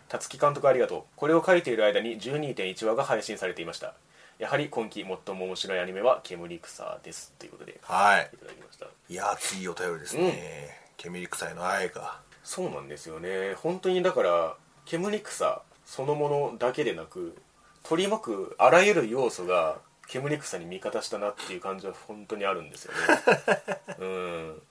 [0.09, 1.03] 辰木監督ありがとう。
[1.17, 3.95] これを書いている間に12.1話が配信されていました。
[4.39, 7.33] やはり今季最も面白いアニメは「煙草」です。
[7.39, 8.31] ということでいはい。
[8.39, 8.87] ただきました。
[9.09, 12.21] いや熱いお便りですね、煙臭いの愛が。
[12.43, 13.55] そうなんですよね。
[13.55, 17.37] 本当にだから煙草そのものだけでなく
[17.83, 19.79] 取り巻くあらゆる要素が
[20.11, 22.99] 煙草に味方したなっていう感じは本当にあるんですよね。
[24.01, 24.63] うん。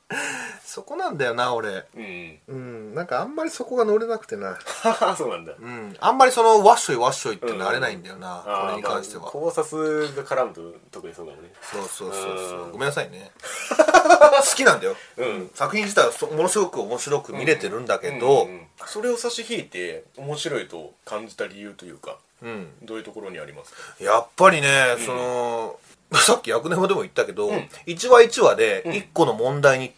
[0.66, 1.86] そこなんだよな俺。
[1.96, 2.40] うん。
[2.48, 2.94] うん。
[2.94, 4.60] なんかあんまりそこが乗れなくてな。
[5.18, 5.54] そうなんだ。
[5.58, 5.96] うん。
[6.00, 11.54] あんまりそのわっしょいわっしょいってなれないんだよな、あーこれに関しては、まあ考察が絡むと特にそうかもね。
[11.62, 12.60] そうそうそうそう。
[12.64, 12.72] うん。
[12.74, 13.32] ごめんなさいね。
[13.80, 15.52] 好きなんだよ、うん。
[15.54, 22.68] 作品自体はそものすごく面白く見れてるんだけど、うんうんそれを差し引いて面白いと感じた理由というかうん。
[22.84, 24.04] どういうところにありますか？
[24.04, 25.80] やっぱりね、その
[26.20, 27.52] さっき役年でも言ったけど、
[27.86, 29.94] 一話一話で一個の問題に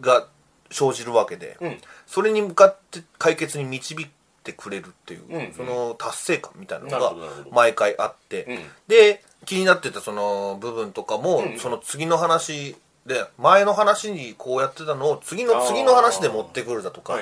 [0.00, 0.26] が
[0.70, 1.80] 生じるわけで、うん。
[2.06, 4.06] それに向かって解決に導い
[4.44, 5.52] てくれるっていう、うん。
[5.54, 7.14] その達成感みたいななのが
[7.50, 8.64] 毎回あって、うん。
[8.88, 11.58] で気になってたその部分とかも、うん。
[11.58, 17.20] その次の話で前の話にこうやってたのを次の次の話で持ってくるだとか、は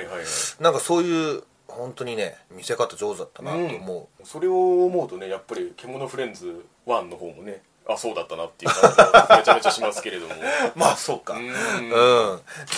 [0.59, 10.35] なんかそういう本当にね見せ方上手だったなと思う、それを思うとねやっぱり「獣フレンズ1」の方もねあそうだったなっていう感じがめちゃめちゃしますけれども。
[10.75, 11.35] まあそうか。
[11.35, 11.47] ううん。
[11.47, 11.55] ん、で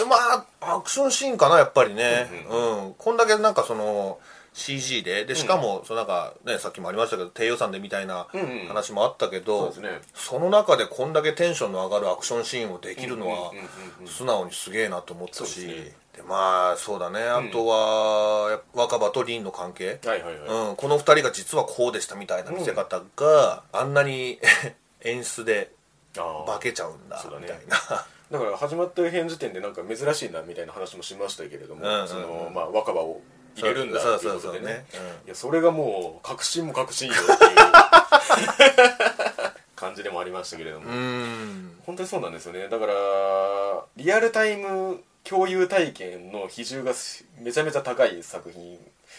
[0.08, 0.16] ま
[0.60, 2.28] あアクションシーンかなやっぱりね。
[2.50, 4.18] うん、こんだけなんかその
[4.52, 8.66] CG ででしかも、そのなんかねさっきもありましたけど低予算でみたいなうんうん。
[8.68, 10.00] 話もあったけど、そうですね。
[10.14, 13.68] その中でこんだけテンションの上がるアクションシーンをできるのはうんうんうん
[14.00, 14.08] うん。
[14.08, 15.38] 素直にすげえなと思ったし。
[15.38, 17.20] そうですねでまあそうだね。
[17.20, 24.40] あとは、若葉と凛の関係、はいはいはい、うん、この二人が実はこうでしたみたいな見せ方が、あんなに
[25.04, 25.70] 演出で
[26.14, 28.06] 化けちゃうんだみたいな。
[28.28, 33.20] だから始まった編時点でなんか珍しいなみたいな話もしましたけれども、そのまあ若葉を
[33.54, 34.86] 入れるんだっていうことでね。
[35.26, 37.56] いやそれがもう確信も確信よっていう
[39.76, 42.94] 感じでもありましたけれども、うん本当にそうなんですよねだから
[43.96, 46.92] リアルタイム共有体験の比重が
[47.40, 48.78] めちゃめちゃ高い作品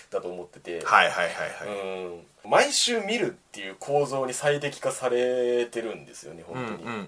[0.10, 1.34] だと思ってて、はいはいはい
[1.70, 2.50] はい、うん。
[2.50, 7.02] 毎週見るっていう構造に最適化されてるんですよね本当に、うんうんうん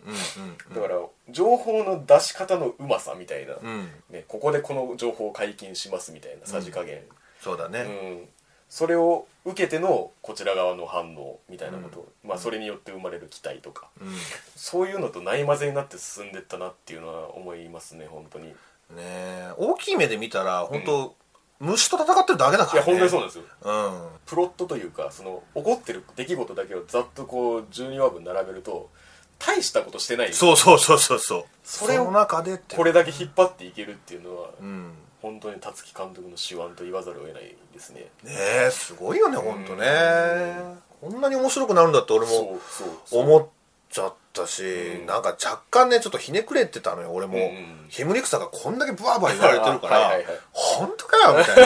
[0.70, 0.76] うん。
[0.76, 3.90] だから情報の出し方のうまさみたいな、うん。
[4.10, 7.04] ね、ここでこの情報を解禁しますみたいなさじ加減、うん
[7.42, 8.28] そうだね、
[8.68, 14.12] それを受けてのこちら側の反応みたいなこと、まあ、それによって生まれる期待とか、うん。
[14.12, 14.18] ね
[14.58, 18.54] そういうのとないまぜになって進んでったなっていうのは思いますね本当に
[18.92, 21.16] いえ大きい目で見たら本当、
[21.60, 23.44] 虫と戦ってるだけだから、ね、や本当にそうなんですよ。
[23.64, 24.08] うん。
[24.26, 28.90] プロットというかその起こってる出来事だけをざっとこう12話分並べると
[29.38, 30.34] 大したことしてない。
[30.34, 31.46] そうそうそうそうそう。
[31.64, 34.94] それをの中でこれだけ引っ張っていけるっていうのは、うん。
[35.22, 38.10] 本当に辰木監督の手腕と言わざるを得ないですね。
[38.24, 38.32] ね
[38.68, 40.56] えすごいよね本当ね。
[41.02, 42.60] こんなに面白くなるんだって俺も
[43.12, 43.48] 思っ
[43.92, 45.06] ちゃったし、うん。
[45.06, 47.86] なんか若干ねちょっとひねくれてたのよ俺も、うんうん。
[47.90, 51.66] ヒムリクサがこんだけブワーバー言われてるからはい本当かよみたいな。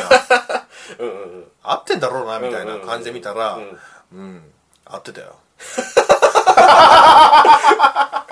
[0.99, 1.51] うんうんうん。
[1.61, 3.79] 合ってんだろうなみたいな感じで見たらうん。
[4.13, 4.51] うん。
[4.85, 5.35] 合ってたよ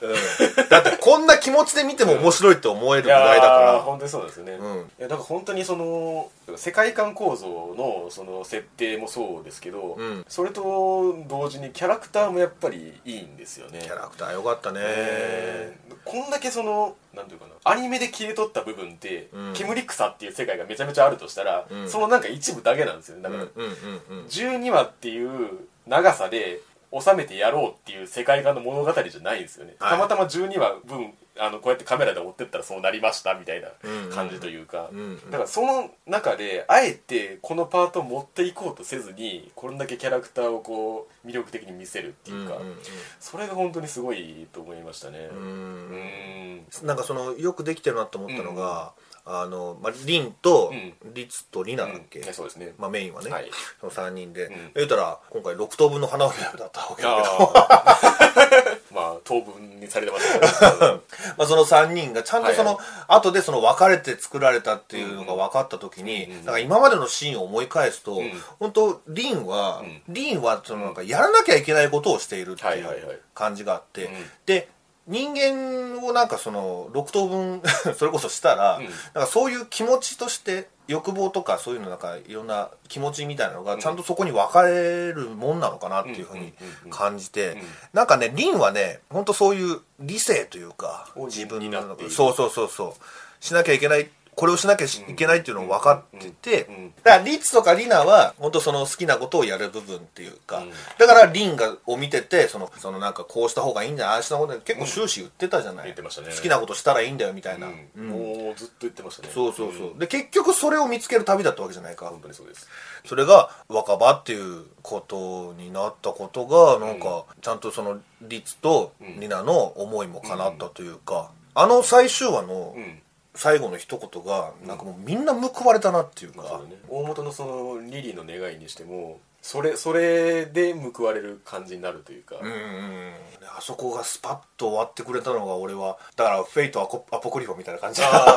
[0.00, 0.68] うん。
[0.68, 3.80] だってこんな気持ちで見ても面白いって思えるぐらいだから。
[3.80, 4.76] ー本当にそうですよね、うん。
[4.78, 10.24] いやだから本当にその世界観構造のその設定もそうですけど、うん。
[10.28, 13.80] それと同時にキャラクターもやっぱりいいんですよね。
[13.82, 19.52] キャラクターよかったね、えーこんだけそのなんていうかなアニメで切り取った部分って、うん。
[19.52, 21.88] 煙草っていう世界がめちゃめちゃあるとしたら、うん。
[21.88, 23.22] そのなんか一部だけなんですよね。
[23.22, 23.66] だから、うんうん
[24.10, 24.24] うんうん。
[24.26, 25.50] 12話っていう
[25.86, 26.60] 長さで
[26.92, 29.90] 収めてやろうっていう世界観の物語じゃないんですよね、はい。
[29.92, 35.30] たまたま12話分あのこうやってカメラで追ってったらそうなりましたみたいなうん感じというか、うんうん。
[35.30, 42.76] だからその中であえてこのパートを持っていこうとせずにこれだけキャラクターをこう魅力的に見せるっていうか、うんうんうん。
[43.20, 45.28] それが本当にすごいと思いましたね。
[45.32, 46.56] ううん。
[46.56, 48.92] んなんかそのよくできてるなと思ったのが、
[49.28, 50.94] あの、まあ、リンとうん。
[51.14, 52.32] リツとリナだっけ、うん。
[52.32, 52.74] そうですね。
[52.78, 53.50] まあ、メインはね、はい。
[53.80, 54.72] その3人で、ん。
[54.74, 58.78] 言うたら今回6等分の花嫁だったわけだけど。
[58.90, 60.76] まあ当分にされてました
[61.36, 68.30] まあその3人がちゃんとその、はい後でその別れて作られたっていうのが分かった時に、なんか今までのシーンを思い返すと、ん。
[68.58, 74.30] 本当リンは、うリンはそのなんかやらなきゃいけないことをしているっていう感じがあって、うん。
[74.46, 74.68] で
[75.08, 77.62] 人間をなんかその6等分
[77.96, 78.84] それこそしたら、うん。
[78.84, 78.92] なん
[79.24, 86.52] かそういう気持ちとして欲望とかそういうのなんかいろんな気持ちみたいなのがちゃんとそこに分かれるもんなのかなっていうふうに
[86.90, 87.62] 感じて、うん。
[87.94, 93.04] なんかねリンはね本当そういう理性というかを自分のそうそうそうそう。
[93.40, 96.68] しなきゃいけないこれをしなきゃいけないっていうのを分かってて、
[97.02, 100.70] だからリツとかリナは本当その好きなことをやる部分っていうか、うん。
[100.96, 106.28] だからリンがを見ててそのそのなんかこうした方がいいんだよああした方がいい結構終始言ってたじゃない、言ってましたね。
[106.32, 109.30] 好きなことしたらいいんだよみたいな、もうずっと言ってましたね。
[109.34, 109.98] そうそうそう、ん。
[109.98, 112.06] で結局それを見つける旅だったわけじゃないか。
[112.06, 112.68] 本当にそうです。
[113.06, 123.02] それが若葉っていうことになったことがなんかちゃんとそのリツとニナの思いも叶ったというか、あの最終話のうん
[123.38, 126.76] 最後の一言がなんかもうみんな報われたなっていうか、まあね。
[126.88, 133.12] 大元のそのリリーの願いにしてもそれそれで報われる感じになるというか、うんうんうん。
[133.56, 136.86] あそこがスパッと終わってくれたのが俺はだからフェイトア
[137.18, 138.02] ポクリファみたいな感じ。
[138.02, 138.36] あ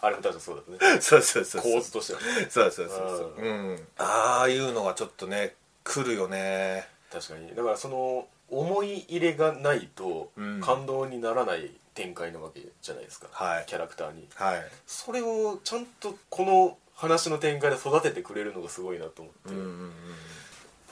[0.00, 1.00] あれも確かそうだね。
[1.00, 2.48] そうそうそう構図としてはね。
[2.50, 2.98] そうそうそう
[3.38, 3.46] そう。
[3.46, 3.78] うん。
[3.98, 5.54] ああいうのがちょっとね
[5.84, 6.88] 来るよね。
[7.12, 7.54] 確かに。
[7.54, 10.60] だからその思い入れがないとうん。
[10.60, 13.64] 感動にならない展開なわけじゃやないですか、はい。
[13.66, 14.28] キャラクターに。
[14.34, 14.62] はい。
[14.86, 19.92] それをちゃんとこの話の展開で育ててくれるのがすごいなと思って、やっうんうんうん。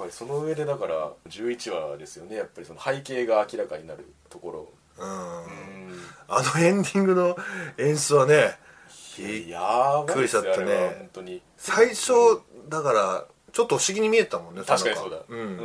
[0.01, 2.37] ぱりその上でだから11話ですよね。
[2.37, 4.69] やっぱりその背景が明らかになるところ。
[4.99, 7.37] うんうんあのエンディングの
[7.79, 8.57] 演出はね
[9.19, 10.97] びっくりしちゃったね。
[10.99, 11.43] 本当に。
[11.57, 12.13] 最初
[12.69, 15.19] だからちょっと不思議に見えたもんね確かにそうだ。
[15.29, 15.59] うん、うん。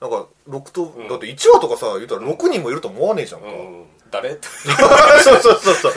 [0.00, 1.08] なんか6と、ん。
[1.08, 4.38] だって1話とかさ言ったら6人もいると思わねえじゃんか、うん誰って
[5.22, 5.92] そうそうそうそう。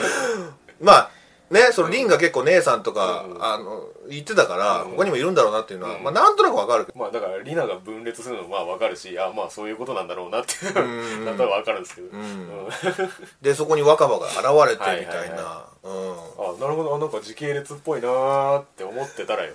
[0.80, 1.10] まあ
[1.50, 3.44] ねそのリンが結構姉さんとか、うん。
[3.44, 4.90] あの言ってたから、うん。
[4.92, 6.02] 他にもいるんだろうなっていうのは、うん。
[6.02, 6.98] まあなんとなくわかるけど。
[6.98, 11.24] まあだからリナが分裂するのもまあ分かるしあまあそういうことなんだろうなっていううん。
[11.24, 12.08] なんとなく分かるんですけど、
[13.42, 16.12] でそこに若葉が現れてみたいはいはいなうん。
[16.12, 16.96] あなるほど。
[16.96, 19.52] あなんか時系列っぽいなーって思ってたらよ。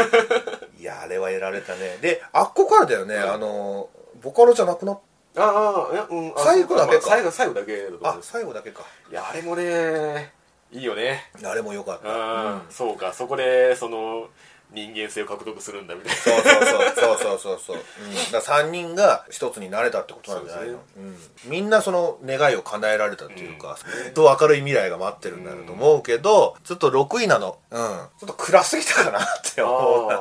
[0.80, 1.98] いやあれはやられたね。
[2.00, 3.88] であっこからだよね、あの
[4.22, 5.00] ボカロじゃなくなっ
[5.36, 7.06] ああいやうんあ最後だけか。
[7.08, 8.02] まあ最後最後だけだと思う。
[8.02, 8.82] んあ最後だけか。
[9.10, 10.32] いやあれもね
[10.72, 11.30] いいよね。
[11.44, 13.12] あれもよかった、あーそうか。
[13.12, 14.28] そこでその
[14.70, 16.16] 人間性を獲得するんだみたいな。
[16.16, 16.78] そうそうそう。
[16.98, 20.72] そうそうそうそう、うん、だから3人が一つになれたってことなんじゃないの？
[20.72, 21.16] そううん、
[21.50, 27.58] みんなその願いを叶えられたっていうか、ずっと明るい未来が待ってるんだろうと思うけど、ちょっと6位なの。
[27.70, 27.78] うん。
[27.78, 30.16] ちょっと暗すぎたかなって思うあ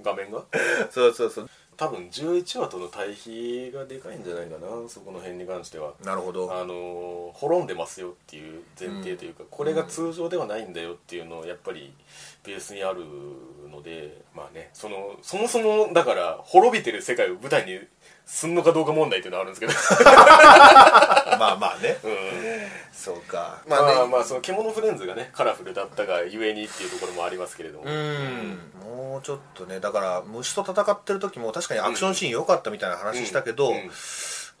[0.00, 0.04] ー。
[0.04, 0.42] 画面が？
[0.90, 5.92] そうそうそう多分11話との対比がでかいんじゃないかなそこの辺に関しては。
[6.04, 6.52] なるほど。
[6.52, 11.92] あのー滅んでますよっていう前提というか、これが通常ではないんだよっていうのをやっぱり
[12.44, 13.00] ベースにある
[13.70, 17.80] のでまあねそのそもそもだから滅びてる世界を舞台に
[18.26, 19.72] すんのかどうか問題っていうのはあるんですけど。
[21.38, 21.98] まあまあね。
[22.04, 22.12] うん。
[22.92, 23.62] そうか。
[23.66, 24.08] まあまあね。
[24.12, 27.84] まあその獣フレンズがねカラフルだったがゆえにっていうところもありますけれども。
[27.84, 28.58] うん。
[28.80, 33.76] もうちょっとねだから虫と戦ってる時も確かにアクションシーン良かったみたいな話したけど、うん。
[33.76, 33.90] うん。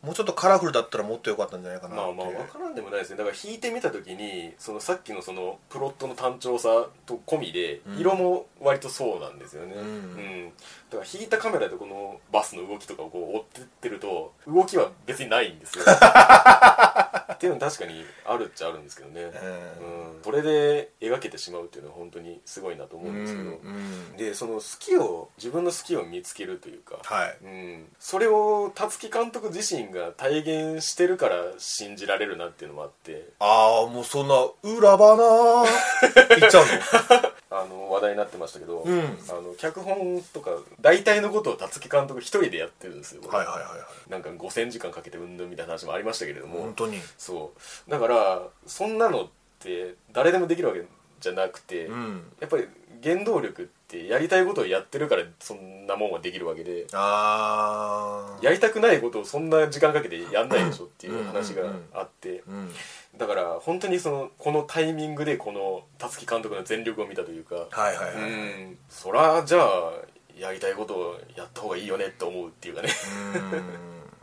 [0.02, 3.18] もうちょっとカラフルだったらもっと良かったんじゃないかなまあまあ分からんでもないですね。
[3.18, 7.98] だから引いてみた時にそのさっきのそのプロットの単調さと込みでうん。
[7.98, 10.52] 色も割とそうなんですよね、うん。
[10.90, 15.84] だから引いたカメラでこのバスの動きとかをこう追ってってると動きは別にないんですよ
[17.32, 19.28] っていうのは確かにあるっちゃあるんですけどね、う
[20.20, 20.22] ん。
[20.22, 27.38] それで描けてしまうっていうのは本当にすごいなと思うんですけど、うんでその好きを自分の好きを見つけるというか、はい。
[27.44, 33.28] うん、それを辰木監督自身が体現してるから信じられるなっていうのもあって。
[33.38, 35.64] ああもうそんな裏花？
[36.38, 36.66] 言っちゃう
[37.52, 39.00] あの話題になってましたけど、うん。
[39.00, 43.76] あの脚本とか大体のことを辰木監督一人でやってるんですよ、のはいはいはいは
[44.08, 44.10] い。
[44.10, 46.60] なんか5000時間かけてうんぬんみたいな話もありましたけれども。
[46.60, 46.98] 本当に。
[47.18, 47.52] そ
[47.86, 47.90] う。
[47.90, 50.84] だからそんなのって誰でもできるわけ
[51.20, 52.22] じゃなくて、うん。
[52.40, 52.66] やっぱり
[53.02, 62.70] 原動力ってやりたいことをやってるからそんなもんはできるわけでああやりたくないことをそんな時間かけてやんないでしょっていう話があってうん
[63.16, 68.28] だから本当にそのこのタイミングでこの辰木監督の全力を見たというかはいはいはい、ううん
[68.72, 69.92] んそらじゃあ
[70.38, 72.88] やりたいことをやった方がいいよねって思うっていうかね。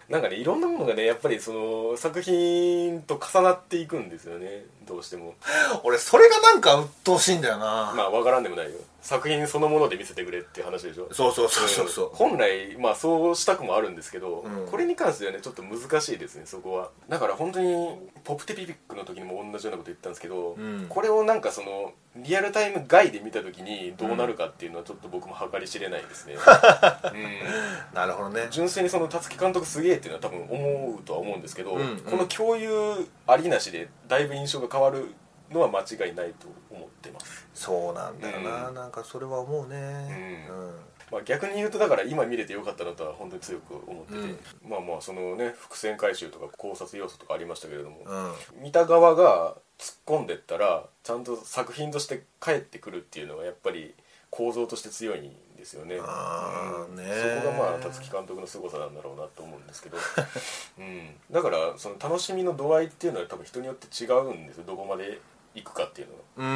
[0.10, 5.36] なんかねいろんなものがねやっぱりその作品と重なっていくんですよねどうしても。
[5.84, 11.08] 俺それがなんか鬱陶しいんだよな、まあ分からんでもないよ作品そのもので見せてくれっていう話でしょ？
[11.12, 12.10] そうそうそうそうそう、ん。
[12.16, 14.68] 本来まあそうしたくもあるんですけど、うん。
[14.70, 16.92] これに関してはねちょっと難しいですねそこは。
[17.08, 20.86] だから本当にポプテピピックの時にも同じようなこと言ったんですけど、うん。
[20.90, 26.38] これをなんかそのリアルタイム外で見た時にどうなるかっていうのはちょっと僕も計り知れないですね、う
[27.94, 28.48] んなるほどね。
[28.50, 31.98] 純粋にその辰木監督すげえっていうのは多分思うとは思うんですけど、うんうん。
[32.00, 35.14] この共有ありなしでだいぶ印象が変わる
[35.52, 37.48] のは間違いないと思ってます。
[37.54, 38.76] そうなんだよな、うん。
[38.76, 40.48] なんかそれは思うね。
[40.50, 40.76] うん。
[41.12, 44.40] まあ、逆に言うとだから今見れてよかったなとは本当に強く思ってて、うん。
[44.70, 53.96] まあまあそのね伏線回収とか考察要素とかありましたけれども、うん、うん見た側が突っ込んでったらちゃんと作品として帰ってくるっていうのはやっぱり
[54.30, 55.96] 構造として強いんですよね。
[55.96, 56.04] うん。
[56.04, 59.98] そこがまあ辰木監督の凄さなんだろうなと思うんですけど、
[60.78, 64.64] うん、だからその楽しみの度合いっていうのは多分人によって違うんですよ。
[64.66, 65.20] どこまで
[65.64, 66.14] 行くかっていうの。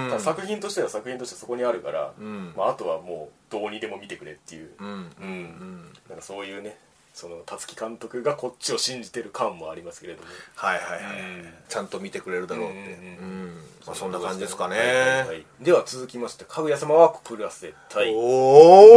[0.10, 0.13] は。
[0.13, 0.20] うん。
[0.20, 2.54] 作品としては作品としてそこにあるから、うん。
[2.56, 4.88] まあ、あとはもうどうにでも見てくれっていう、うん。
[4.88, 5.10] うん。
[5.22, 5.94] うん。
[6.10, 6.78] なんかそういうね
[7.13, 10.28] その辰木監督がこっちを信じてる感もありますけれども。
[10.56, 11.54] はいはいはい、うん。
[11.69, 12.77] ちゃんと見てくれるだろうって。
[12.77, 13.54] うん
[13.85, 15.46] まあ、そんな感じですかね、はいはいはい。
[15.62, 18.90] では続きましてかぐや様は告らせたいお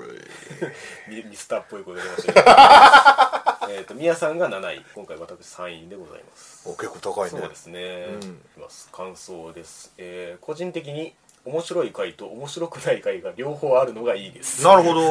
[0.00, 0.20] ーい。
[1.08, 2.46] ミ ミスターっぽいこと出ましたけど。
[3.76, 4.84] えっと宮さんが7位。
[4.94, 6.62] 今回私3位でございます。
[6.68, 7.40] お結構高いね。
[7.40, 8.40] そうですね、うん。
[8.62, 8.88] ます。
[8.90, 11.14] 感想です、えー個人的に
[11.44, 14.64] 面白い回と面白くない回が両方あるのがいいです。
[14.64, 15.10] なるほど。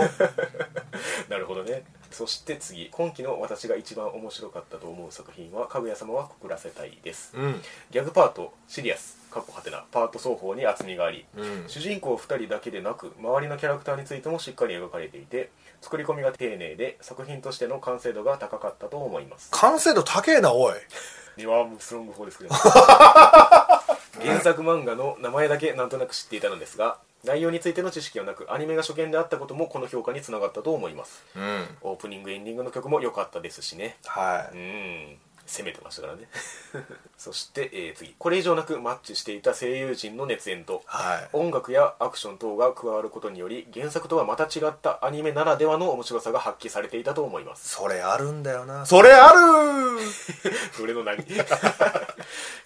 [1.29, 1.83] なるほどね。
[2.11, 2.89] そして次。
[2.91, 7.33] 今期の私が一番面白かったと思う作品は「かぐや様は告らせたい」です。
[7.35, 7.61] うん。
[7.91, 9.17] ギャグパートシリアス。
[9.31, 9.83] かっこはてな。
[9.91, 11.65] パート双方に厚みがあり、うん。
[11.67, 15.49] 主人公2人だけでなく周りのキャラクターについてもしっかり描かれていて
[15.81, 19.49] 作り込みが丁寧で作品としての完成度が高かったと思います。
[19.51, 20.73] 完成度高えなおい。
[21.37, 22.53] リワームスロング4ですけど
[24.21, 31.23] 原作漫画の名前だけなんとなく知っていたのですが内容についての知識はなくアニメが初見であったこともこの評価につながったと思います。
[31.35, 31.65] うん。
[31.81, 33.97] オープニングエンディングの曲も良かったですしね。
[34.05, 34.57] はい。
[34.57, 36.27] うん攻めてましたからね。
[37.17, 38.15] そして、えー次。
[38.17, 41.29] これ以上なくマッチしていた声優陣の熱演とはい。
[41.33, 47.69] 音楽やアクション等が加わることにより原作とはまた違ったアニメならではの面白さが発揮されていたと思います。
[47.69, 48.85] それあるんだよな。
[48.85, 49.99] それある！
[50.75, 51.23] それの何？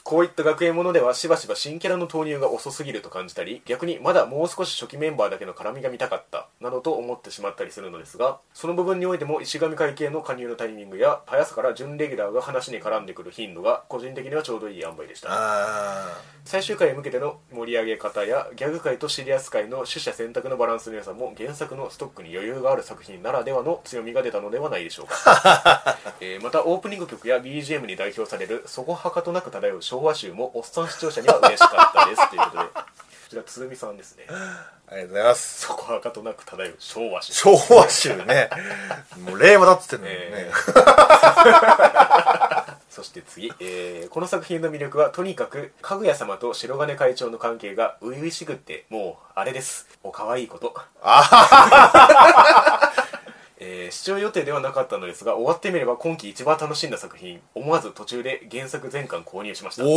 [0.04, 15.30] こういった学園ものではしばしば新キャラの投入が遅すぎると感じたり逆にまだもう少し初期メンバーだけの絡みが見たかったなどと思ってしまったりするのですがその部分においても石神会系の加入のタイミングや早さから準レギュラーが話に絡んでくる頻度が個人的にはちょうどいい塩梅でした。
[15.32, 32.30] あ最終回へ向けての盛り上げ方やギャグ界とシリアス界の取捨選択のバランスの良さも原作のストックに余裕がある作品ならではの強みが出たのではないでしょうか、 えーまたオープニング曲や BGM に代表されるそこはかとなく漂う昭和集もおっさん視聴者には嬉しかったです。
[32.30, 32.64] ということで。
[32.64, 32.84] こ
[33.28, 34.26] ちら鶴見さんですね。
[34.30, 35.62] ーありがとうございます。
[35.62, 36.76] そこはかとなく漂う。
[36.80, 37.34] 昭和集。
[37.34, 38.50] 昭和集ね。
[39.26, 40.52] もう令和だっつってんのにね、え
[42.90, 49.88] そして次、えーこの作品の魅力はとにかくかぐや様と白金会長の関係が初々しくってもうあれです。
[50.04, 50.74] お可愛いこと。
[53.60, 57.42] えー視聴予定ではなかったのですが終わってみれば今季一番楽しんだ作品。
[57.56, 59.84] 思わず途中で原作全巻購入しました。
[59.84, 59.88] お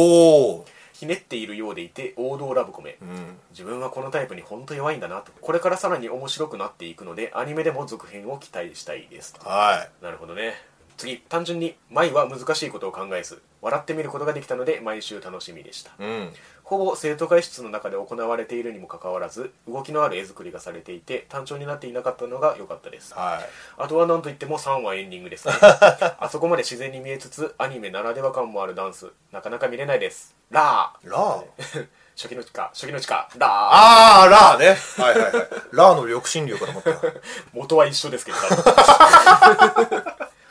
[0.58, 0.64] お
[1.00, 3.08] ひねっているようでいて王道ラブコメ、うん。
[3.52, 5.32] 自分はこのタイプに本当弱いんだなと。
[5.40, 10.52] これからさらに面白くなっていくのでアニメでも続編を期待したいですはなるほどね。
[10.98, 15.92] 次単純に舞は難しいことを考えず笑ってみることができたので毎週楽しみでした。
[15.92, 16.32] いうん。
[16.64, 23.14] ほぼ生徒会室の中で行われているにもかかわらず動きのある絵作りがされていて単調になっていなかったのが良かったです。
[23.14, 23.82] はい。
[23.82, 25.54] あとは何といっても3話エンディングですね。
[26.20, 31.10] あそこまで自然に見えつつアニメならでは感もあるダンスなかなか見れないですラー。
[31.10, 31.86] ラー。
[32.16, 33.28] 初期の地下初期の地下。
[33.38, 33.50] ラー。
[33.50, 34.76] ああラーね。
[34.98, 35.48] はいはいはい。
[35.72, 36.92] ラーの緑心流かと思った
[37.54, 38.38] 元は一緒ですけど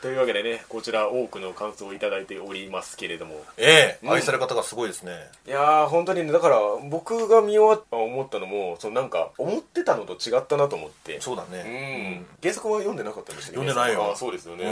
[0.02, 3.34] というわけでねこちら多くの感想をいただいておりますけれども。
[3.58, 4.12] ええうん。
[4.12, 5.12] 愛され方がすごいですね。
[5.46, 11.20] いやー本当にねだから僕が見終わった思ったのもそのなんか思ってたのと違ったなと思って。
[11.20, 12.26] そうだうねん。
[12.42, 13.68] 原作は読んでなかったんですよね。
[13.68, 14.10] 読んでないよ。
[14.10, 14.64] あーそうですよね、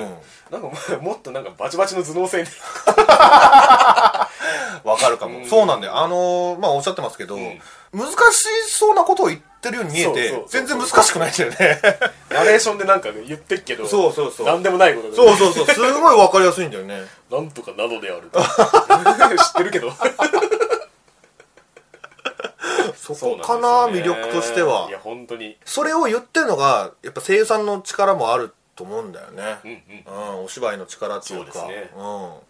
[0.51, 0.69] なんか
[1.03, 2.47] もっとなんかバチバチの頭脳戦。
[4.85, 5.47] わかるかも、うん。
[5.47, 5.99] そうなんだよ。
[5.99, 7.61] あのーまあおっしゃってますけど、ん
[7.93, 11.81] 難しそうなことを言ってるように見えて全然難しくないんだよね。
[12.31, 14.47] ナレーションでなんか言ってっけどそうそうそう。
[14.47, 15.67] なんでもないことそうそうそう。
[15.67, 17.07] すごいわかりやすいんだよね。
[17.31, 18.31] なんとかなのである
[19.39, 19.93] 知ってるけど。
[22.95, 24.87] そそうこかな魅力としては。
[24.89, 25.57] いや本当に。
[25.65, 29.59] それを言ってるのがやっぱ声優さんの力もあると思うんだよね。
[29.65, 29.71] うん
[30.07, 30.37] うん。
[30.37, 31.53] うん、お芝居の力っていうか。
[31.53, 31.91] そうですね。
[31.97, 32.03] うん。
[32.03, 32.41] うん。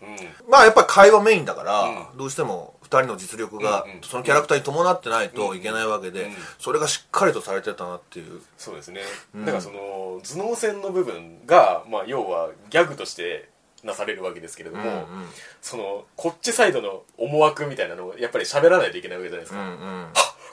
[0.48, 2.18] まあやっぱり会話メインだから、うん。
[2.18, 4.00] どうしても2人の実力がうんうん。
[4.02, 6.32] そのキャラクターに伴ってないといけないわけで、うん。
[6.58, 8.40] それがしっかりとされてたなっていう。
[8.56, 9.00] そうですね、
[9.34, 9.44] うん。
[9.44, 13.48] だからその頭脳戦の部分が、まあ、要はギャグとして
[13.84, 15.04] なされるわけですけれども、うんうん。
[15.60, 20.06] そのこっちサイドの思惑みたいなのをやっぱり喋らないといけないわけじゃないですか、うんうん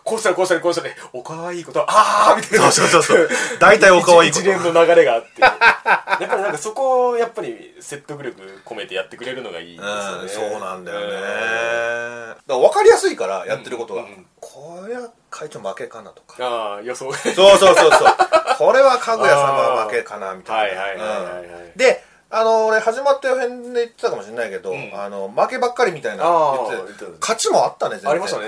[0.06, 2.72] こうしたらこうしたらこうしたらおかわいいことああみたいな。
[2.72, 3.28] そうそうそう
[3.60, 4.42] 大体お可愛いこと。
[4.42, 5.42] 一連の流れがあって。
[5.42, 11.12] やっぱりなんかそこをやっぱり説得力込めてやってくれるのがいいですようんね、そうなんだよね、うん。
[11.12, 14.06] だから分かりやすいからやってることが、
[14.40, 16.38] これは会長負けかなとか。
[16.40, 17.12] ああ予想。
[17.12, 17.92] そうそうそうそう。
[18.60, 20.82] これはかぐや様負けかなみたいな。
[20.82, 24.92] はいはいはいであの俺始まった予編で言ってたかもしれないけど、うん。
[24.94, 26.34] あの負けばっかりみたいな言
[26.68, 28.12] って言ってた勝ちもあったね全然。
[28.12, 28.46] ありましたね。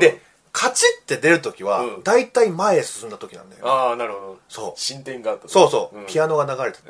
[0.00, 2.02] で勝ちって出るときは、うん。
[2.04, 4.38] 大体前へ進んだ時なんだよああなるほど。
[4.48, 4.80] そう。
[4.80, 6.06] 進展があったそうそう、ん。
[6.06, 6.84] ピアノが流れてた。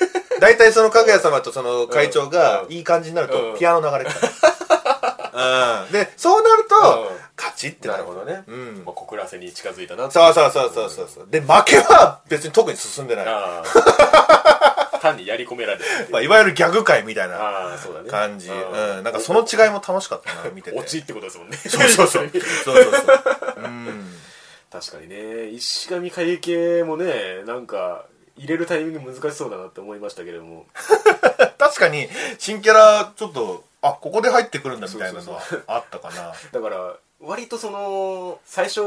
[0.40, 2.72] 大体そのかぐや様とその会長がうん。
[2.72, 3.58] いい感じになると、うん。
[3.58, 4.26] ピアノ流れてた、
[5.84, 6.80] うん、でそうなると、う
[7.14, 7.20] ん。
[7.36, 8.82] 勝ちってなるほどね、うん。
[8.86, 11.26] まあ、小倉瀬に近づいたなそうそうそうそうそうそう。
[11.28, 13.26] で負けは別に特に進んでない、
[15.00, 18.10] 単にやり込められてるまあ、いわゆるギャグ界みたいなああそうだね。
[18.10, 20.78] 感じ、あうあん、なんかその違いも楽しかったな見てて。
[20.78, 21.56] オチってことですもんね。
[21.56, 22.30] そうそうそう。
[22.64, 23.64] そうそうそう。
[23.64, 24.14] うん。
[24.70, 25.48] 確かにね。
[25.48, 28.04] 石神会系もねなんか
[28.36, 30.66] 入れるタイミング難しそうだなって思いましたけれども。
[31.58, 36.32] 確かに新キャラちょっとあここで入ってくるんだみたいなのはあったかな。
[36.52, 38.80] だから割とその最初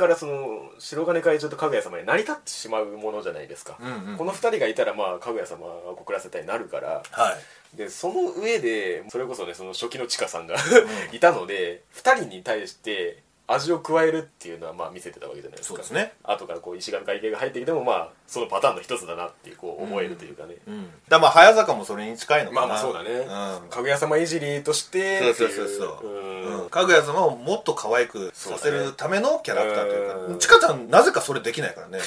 [0.00, 7.02] からその白金会長とかぐや様に成り立ってしまうものじゃないですか、うんうんこの2人がいたらまあかぐや様が告らせたになるから。
[7.10, 7.32] は
[7.74, 7.76] い。
[7.76, 10.56] でその上でそれこそねその初期のチカさんが
[11.12, 13.22] いたので2人に対して
[13.52, 15.74] 味を加えるっていうのはまあ見せてたわけじゃないですか。
[15.74, 16.12] そうですね。
[16.22, 20.86] 後からこう石神会系が入ってきてもまあそのパターンの一つだなっていうこう思えるというかね、うん。
[21.08, 22.60] だまあ早坂もそれに近いのかな。
[22.60, 23.68] まあまあそうだね、うん。
[23.68, 26.06] かぐや様いじりとしてそうそうそうそう。
[26.06, 26.10] う
[26.58, 26.62] ん。
[26.62, 26.70] うん。
[26.70, 30.34] かぐや様をもっと可愛くさせるためのキャラクターといううん。
[30.34, 31.98] かちかちゃんなぜかそれできないからね。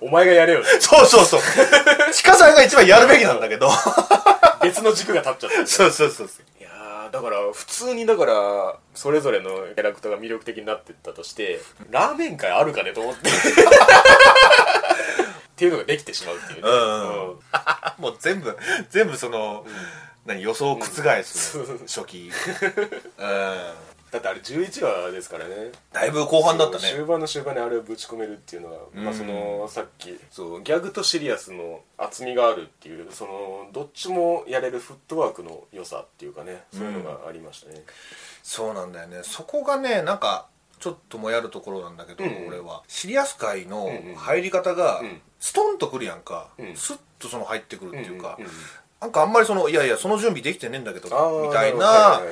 [0.00, 0.62] お前がやれよ。
[0.80, 1.40] そうそうそう。
[2.12, 3.68] ちかさんが一番やるべきなんだけど。
[4.62, 5.66] 別の軸が立っちゃってる。
[5.66, 6.53] そうそうそうそう
[7.14, 11.60] だから普通にだからそれぞれのキャラクターが魅力的になってったとして
[11.90, 13.30] ラーメン界あるかねと思って。
[13.30, 13.32] っ
[15.56, 17.36] ていうのができてしまうっていうね、うんうん
[17.98, 18.58] もう全部
[18.90, 19.64] 全部その、
[20.26, 21.78] 何予想を覆す、うん。
[21.86, 22.32] 初期。
[23.18, 25.72] うんだってあれ11話ですからね。
[25.92, 26.84] だいぶ後半だったね。
[26.88, 30.16] 終盤の終盤にあれをぶち込めるっていうのは、まあ、うんそのさっき。
[30.30, 37.82] そうギャグとシリアスの厚みがあるっていうそのどっちもやれるフットワークの良さっていうかねそういうのがありましたね、
[38.44, 39.22] そうなんだよね。
[39.24, 40.46] そこがねなんか
[40.78, 42.46] ちょっともやるところなんだけど、うん。
[42.46, 42.82] 俺は。
[42.86, 44.14] シリアス界のうんうん。
[44.14, 45.20] 入り方がうん。
[45.40, 46.76] ストンとくるやんか、うん。
[46.76, 48.48] スッとその入ってくるっていうか、んんん
[49.04, 52.22] なんかあんまりそのいやいやその準備できてねえんだけどみたいな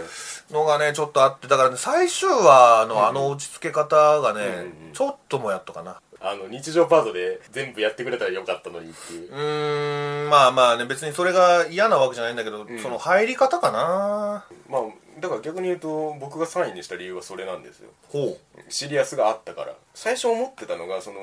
[0.51, 6.01] のがねちょっとあってだからね最終話のあの落ち着け方がね、うんうんちょっともやっとかな。
[6.21, 9.33] あの日常パートで全部やってくれたらよかったのにっていう。
[9.33, 12.79] うーんまあまあね別にそれが嫌なわけじゃないんだけど、ん。
[12.79, 14.45] その入り方かな。
[14.69, 14.83] まあ
[15.23, 17.89] だから逆に言うと僕が3位にした理由はそれなんですよ。
[18.09, 18.37] ほ
[18.69, 19.75] シリアスがあったから。
[19.95, 21.19] 最初思ってたのがその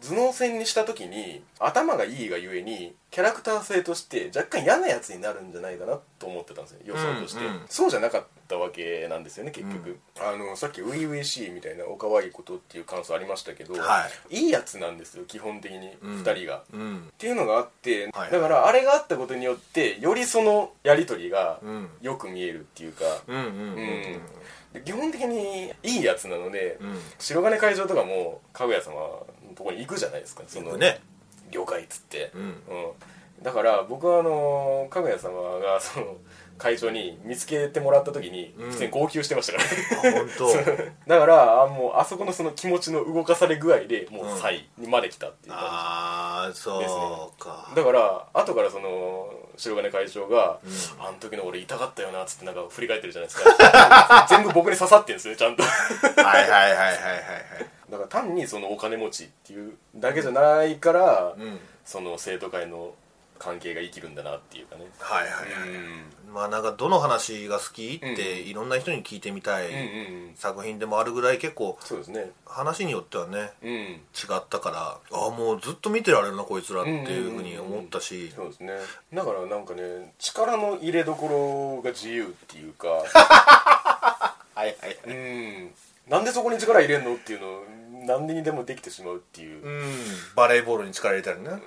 [0.00, 7.60] 頭脳戦にした時に頭がいいがゆえにキャラクター性として若干嫌なやつになるんじゃないかなと思ってたんですよ予想として、うんうん。
[7.68, 14.46] そうじゃなかったわけなんですよね結局、あのさっき初々しいみたいなお可愛いことっていう感想ありましたけど、、はい。
[14.46, 16.22] いやつなんですよ基本的にうん。
[16.22, 16.96] 2人が、ううん。
[16.98, 18.30] っていうのがあって、はい。
[18.30, 21.88] だからあれがあったことによってよりそのやり取りがうん。
[22.00, 24.20] よく見えるっていうか、うん
[24.84, 26.98] 基本的にいいやつなので、うん。
[27.18, 29.26] 白金会場とかもかぐや様の
[29.60, 30.42] ところに行くじゃないですか。
[30.46, 31.00] そのね。
[31.50, 32.54] 了解っつって、うん。
[33.42, 36.16] だから僕はあのかぐや様がその
[36.56, 38.70] 会長に見つけてもらった時にうん。
[38.70, 40.46] 普通に号泣してましたから、あ本当。
[41.06, 44.34] だからあもうあそこのその気持ちの動かされ具合でもううん。
[44.34, 47.70] 3位にまで来たっていう感じ、ああそうか。
[47.76, 51.06] だから後からその白金会長が、うん。
[51.06, 54.26] あの時の俺痛かったよなっつってなんか振り返ってるじゃないですか。
[54.30, 55.62] 全部僕に刺さってるんですよちゃんと。
[55.62, 56.96] はいはいはいはいはいはい。
[57.60, 57.69] だ
[58.08, 61.58] から単にそのお金持ちっていうだけじゃないから、うん。
[61.84, 62.92] その生徒会の
[63.38, 64.84] 関係が生きるんだなっていうかね。
[64.98, 66.34] はいはいはいうん。
[66.34, 68.48] まあなんかどの話が好きってうん。
[68.48, 69.70] いろんな人に聞いてみたい
[70.36, 72.30] 作品でもあるぐらい結構そうですね。
[72.46, 73.70] 話によってはねうん。
[73.70, 74.00] 違
[74.36, 78.30] ったからああもうずっと見てられるなこいつらっていうふうに思ったし。
[78.36, 78.74] そうですね。
[79.12, 82.88] だからなんかね力の入れどころが自由っていうか。
[84.54, 84.98] はいはい。
[85.06, 85.74] うん。
[86.10, 87.64] なんでそこに力入れんのっていうのを
[88.06, 89.82] 何でにでもできてしまうっていう、うん。
[90.34, 91.50] バレーボールに力入れたりね。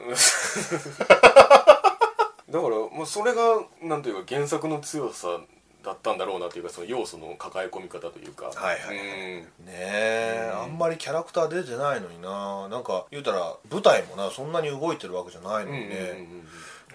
[2.50, 5.40] だからもうそれがなんというか原作の強さ
[5.84, 8.46] だったんだろうなというかその要素の抱え込み方というか。
[8.46, 8.98] はいはいはい。
[8.98, 9.42] うん。
[9.42, 12.68] ねえあんまりキャラクター出てないのにな。
[12.70, 16.28] なんか言うたら舞台もなそんなに動いてるわけじゃないのうんうんにね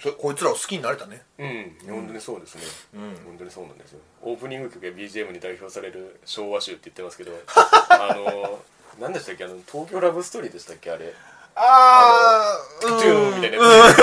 [0.00, 1.22] そこいつらを好きになれたね。
[1.38, 1.76] うん。
[1.88, 2.62] うん、本当にそうですね、
[2.94, 3.00] うん。
[3.26, 4.00] 本当にそうなんですよ。
[4.22, 7.32] オープニング曲や BGM に代表される昭和集って言ってますけど
[7.90, 8.60] あの
[9.00, 9.44] 何でしたっけ？
[9.44, 10.90] あの東京ラブストーリーでしたっけ？
[10.90, 11.12] あれ。
[11.54, 13.56] ああトゥーンみたいな。
[13.58, 13.94] や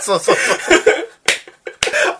[0.00, 0.76] つ、 そうそうそう。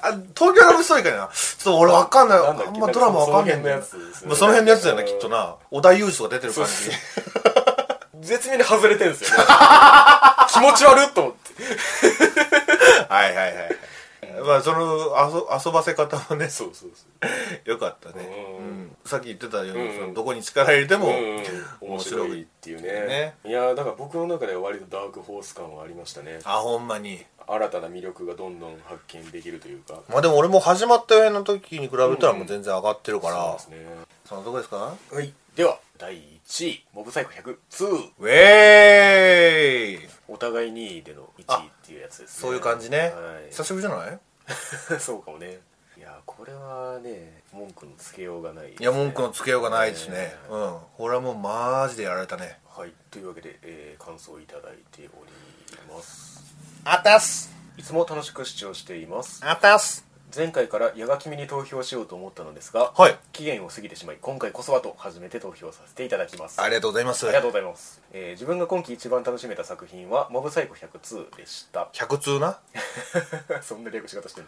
[0.02, 1.28] あ東京ラブストーリーかな？
[1.28, 2.38] ちょっと俺わかんない。
[2.38, 2.68] なんだっけ？
[2.68, 5.56] あんまドラマわかんないその辺まあその辺のやつだよねきっとな。
[5.70, 6.70] 織田裕二とか出てる感じ
[8.26, 9.44] 絶妙に外れてるんですよね。
[10.52, 11.40] 気持ち悪っと思って。
[13.08, 13.76] はいはいはい
[14.44, 16.48] まあその遊遊ばせ方もね。
[16.48, 17.26] そうそうそう。
[17.70, 18.26] よかったね、
[18.58, 18.66] うん。
[18.66, 18.96] うん。
[19.04, 20.00] さっき言ってたように、うん。
[20.00, 21.44] そのどこに力入れても、うん
[21.80, 23.06] 面白いっていうね。
[23.06, 23.34] ね。
[23.44, 26.40] いやだから僕の中では割とダークホース感はありましたね。
[26.44, 27.24] あほんまに。
[27.46, 30.00] 新たな魅力がどんどん発見できるというか。
[30.08, 33.86] まあでも俺も始まった上の時に比べたらもう全然上がってるから、そうですね。
[34.24, 34.94] そのとこですか？
[35.10, 35.32] はい。
[35.56, 36.14] では第
[36.46, 36.86] 1位。
[36.92, 40.08] モブサイコ102ウェーイ。
[40.28, 42.40] お互い2位での1位っていうやつですね。
[42.42, 43.50] そういう感じね、はい。
[43.50, 44.18] 久しぶりじゃない？
[45.00, 45.58] そうかもね。
[45.96, 50.16] いやこれはね文句のつけようがないね、いや文句のつけようがないですね。
[50.16, 50.78] えうん。
[50.96, 52.58] これはもうマジでやられたね。
[52.68, 52.92] はい。
[53.10, 56.42] というわけで、えー感想をいただいております。
[56.84, 57.50] あたす。
[57.76, 59.40] いつも楽しく視聴しています。
[59.44, 60.04] あたす
[60.34, 63.18] 前回から矢が君に投票しようと思ったのですが、はい。
[63.32, 66.60] 期限を過ぎてしまい今回こそはと初めて投票させていただきます。
[66.60, 67.26] ありがとうございます。
[67.26, 71.88] ありがとうございます、えー自分が今季一番楽しめた作品は「モブサイコ102」でした。
[71.92, 72.58] 100通な？
[73.60, 74.46] そんな略し方してる。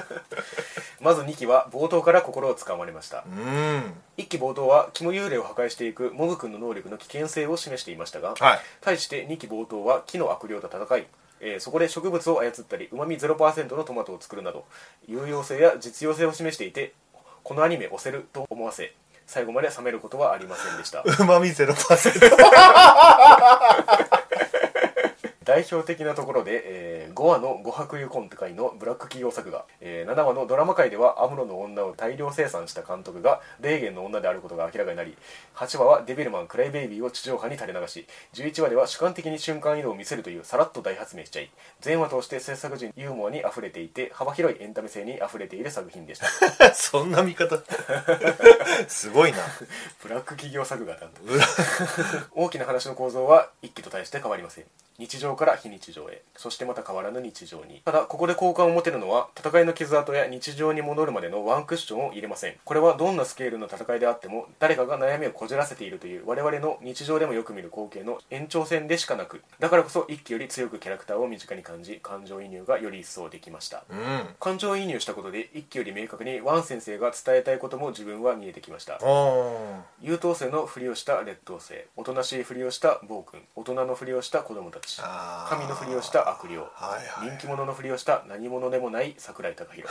[1.00, 3.24] まず2期は冒頭から心をつかまれました。
[3.26, 3.94] うん。
[4.18, 8.60] 1期冒頭は肝幽霊を破壊していくモブ君の能力の危険性を示していましたが、はい。
[8.80, 11.06] 対して2期冒頭は木の悪霊と戦い、
[11.40, 14.64] えーそこで植物を操ったりうまみ0%のトマトを作るなど
[15.08, 16.92] 有用性や実用性を示していて
[17.42, 18.94] このアニメ押せると思わせ
[19.26, 21.02] 最後まで冷めることはありませんでした。
[21.02, 21.70] うまみ0%
[25.50, 35.16] 代表的なところで、え5話の琥珀油コンテ会のブラック企業作画、えー7話のドラマ界ではアムロの女を大量生産した監督がレーゲンの女であることが明らかになり
[35.56, 46.74] 8話はデビルマンクライベイビーを地上波に垂れ流し11話では主観的に瞬間移動を見せるというさらっと大発明しちゃい全話通して制作陣ユーモアに溢れていて幅広いエンタメ性に溢れている作品でした。
[46.74, 47.58] そんな見方。
[48.88, 49.38] すごいな。
[50.02, 51.44] ブラック企業作画だうら
[52.32, 54.64] 大きな話の構造は一期と対して変わりません
[55.00, 56.20] 日常から非日常へ。
[56.36, 57.80] そしてまた変わらぬ日常に。
[57.86, 62.54] ただここで好感を持てるのは戦いの傷跡や日常に戻るまでのワンクッションを入れません。
[62.64, 73.84] これはどんなスケールの戦いであっても誰かが悩みをこじらせているという我々の日常でもよく見る光景の延長線でしかなくだからこそ一期より強くキャラクターを身近に感じ感情移入がより一層できました。
[73.88, 74.28] うん。
[74.38, 78.98] 感情移入したことで一期より明確にワン先生が伝えたいことも自分は見えてきました。
[79.00, 85.50] あ優等生のふりをした劣等生おとなしいふりをした暴君大人のふりをした子供たちあー。
[85.50, 86.58] 神のふりをした悪霊。
[86.58, 86.66] はい
[87.06, 87.28] はい。
[87.30, 89.88] 人気者のふりをした何者でもない桜井貴弘。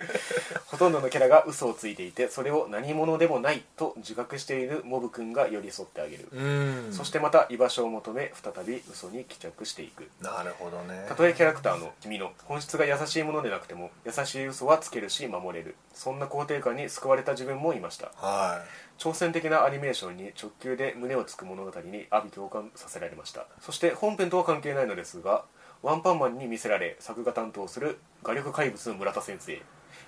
[0.66, 6.42] ほとんどのキャラが嘘をついていてそれを何者でもないと自覚しているモブ君が寄り添ってあげる、う
[6.88, 6.92] ん。
[6.92, 10.08] そしてまた居場所を求め再び嘘に帰着していく。
[10.22, 11.04] なるほどね。
[11.08, 15.76] たとえキャラクターの君の本質が優しいものでなくても優しい嘘はつけるし守れる。
[15.92, 18.10] そんな肯定感に救われた自分もいました。
[18.16, 18.64] は
[19.00, 23.46] 挑戦的なアニメーションに直球で胸をつく物語に阿鼻共感させられました。
[23.58, 25.46] そして本編とは関係ないのですが
[25.82, 29.62] ワンパンマンに見せられ作画担当する画力怪物村田先生。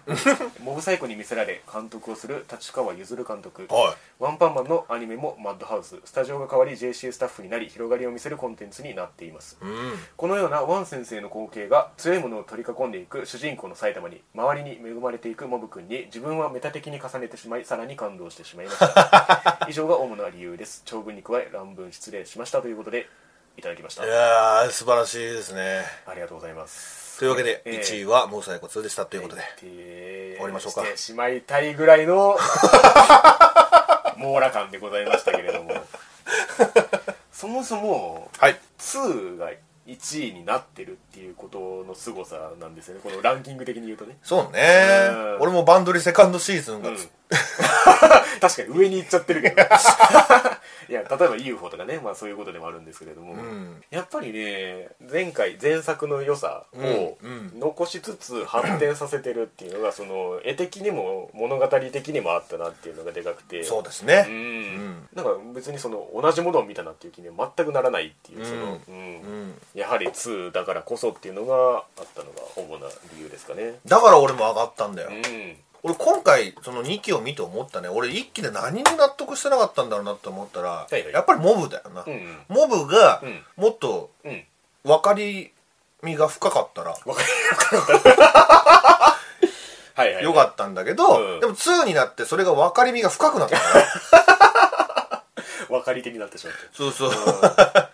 [0.62, 3.62] モブサイコに見せられ監督をする立川譲監督。
[3.62, 3.66] い。
[3.68, 5.96] はワンパンマンのアニメもマッドハウス。
[6.04, 9.58] スタジオが変わり JC スタッフになり広がりを見せるコンテンツになっています。
[9.62, 9.98] いうん。
[10.16, 20.82] このようなワン先生の光景が強いものを取り囲んでいく主人公の埼玉に周りに恵まれていくモブ君に自分はメタ的に重ねてしまいさらに感動してしまいました 以上が主な理由です。
[20.84, 23.08] 長文に加え乱文失礼しましたということで
[23.56, 24.04] いただきました。
[24.04, 25.84] いやー素晴らしいですね。
[26.06, 29.68] ありがとうございますというわけでえー1位はモーサイコ2でしたということで終
[30.34, 30.84] 終わりましょうか。
[30.84, 32.36] してしまいたいぐらいの
[34.16, 35.72] 網羅感でございましたけれども。
[37.32, 38.58] そもそもはい。
[38.78, 39.50] 2が
[39.86, 43.00] 1位になってるっていうことの凄さなんですよね。
[43.04, 44.16] このランキング的に言うとね。
[44.22, 45.10] そうね。
[45.10, 45.40] うん。
[45.40, 46.96] 俺もバンドリセカンドシーズンがうん。
[46.96, 47.10] つ
[48.40, 49.56] 確かに上に行っちゃってるけど。
[50.88, 53.82] いや例えば UFO とかね、まあ、そういうことでもあるんですけれども、ん。
[53.90, 57.18] やっぱりね前回前作の良さを
[57.58, 63.64] 残しつつ発展させてるっていうのがその絵的にも物語的にもあったなっていうのがでかくて。
[63.64, 64.26] そうですね。
[64.28, 64.34] うん。
[64.34, 65.08] ん。
[65.14, 68.94] なんか別にその同じものを見たなっていう気には全くならないっていうその、うん。
[68.94, 69.54] うん。
[69.74, 73.74] やはり2だからこそっていうのがあったのが主な理由ですかね。
[73.86, 75.10] だから俺も上がったんだよ。
[75.10, 75.56] うん。
[75.84, 77.88] 俺今回その2期を見て思ったね。
[77.88, 81.12] 俺1期で何に納得してなかったんだろうなって思ったら、いはい。
[81.12, 83.42] やっぱりモブだよな、うんモブがうん。
[83.56, 84.44] もっとうん。
[84.84, 85.52] 分かり
[86.02, 89.18] みが深かったらわかりよかった
[89.94, 91.40] はいはい、はい、よかったんだけど、うん。
[91.40, 93.62] でも2になってそれが分かりみが深くなったか
[94.26, 94.26] ら
[95.72, 96.60] 分かり手になってしまって。
[96.72, 97.10] そうそう。
[97.42, 97.90] だか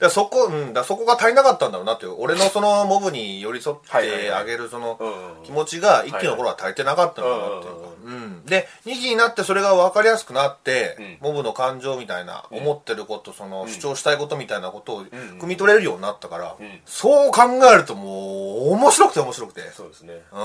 [0.00, 2.06] らそこ、うん、だそこが足りなかったんだろうなって。
[2.06, 7.80] いう俺のそのモブに寄り添ってあげるそのうん気持ちが1期の頃は足りてなかったのかなっていうか。
[7.82, 8.44] はいうん。
[8.46, 11.18] で2期になってそれが分かりやすくなって、うん。
[11.20, 16.56] モブの感情みたいな、思ってることその、主張したいことみたいなことをん汲み取れるようになったから、ん。
[16.86, 19.60] そう考えるともう面白くて面白くて。
[19.70, 20.14] そうですね。
[20.32, 20.38] うん。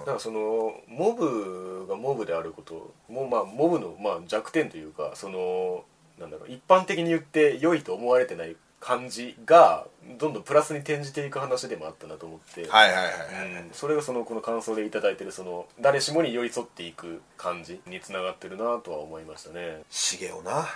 [0.00, 5.84] だからそのモブがモブであることもまあモブのまあ弱点というかその
[6.18, 9.86] なんだろう一般的に言って良いと思われてない感じが
[10.18, 13.70] どんどんプラスに転じていく話でもあったなと思って、はいはいはいはい、うん。
[13.72, 19.82] それがそのこの感想でいただいてるその誰しもに寄り添っていく感じにつながってるなとは思いましたね。
[19.90, 20.68] しげおな。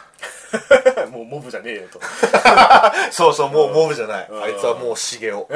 [1.10, 2.00] もうモブじゃねえよと。
[3.12, 4.42] そうそうもうモブじゃない、うん。
[4.42, 5.48] あいつはもうしげお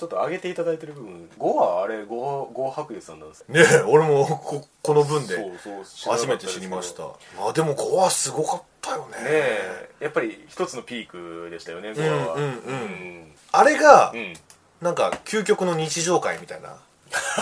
[0.00, 1.28] ちちょっと上げていただいてる部分。
[1.38, 7.04] 5はあれ郷郷白湯さんなんですよねえ俺もここの分でそうそう初めて知りました。
[7.04, 9.18] あでも5はすごかったよね。
[9.18, 12.34] ねえやっぱり一つのピークでしたよね5話は。
[12.34, 13.32] うんうんうん。
[13.52, 14.34] あれがうんうん。
[14.80, 16.76] なんか究極の日常会みたいな。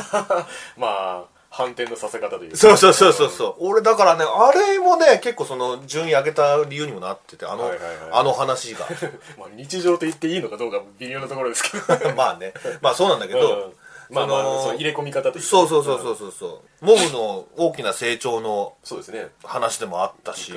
[0.76, 1.24] まあ
[1.58, 2.56] 反転のさせ方というか。
[2.56, 3.66] そうそうそうそうそう。
[3.66, 7.96] 俺だからねあれもね結構その順位上げた理由にもなっててあの、はいはいはい。
[8.12, 8.86] あの話が。
[9.36, 12.14] まあ日常と言っていいのかどうか微妙なところですけど。
[12.14, 12.54] まあね。
[12.80, 14.14] まあそうなんだけど、うん。
[14.14, 15.48] まあまあそ入れ込み方というか。
[15.48, 16.84] そうそうそうそうそうそう。
[16.84, 19.26] モブの大きな成長のそうですね。
[19.42, 20.52] 話でもあったし。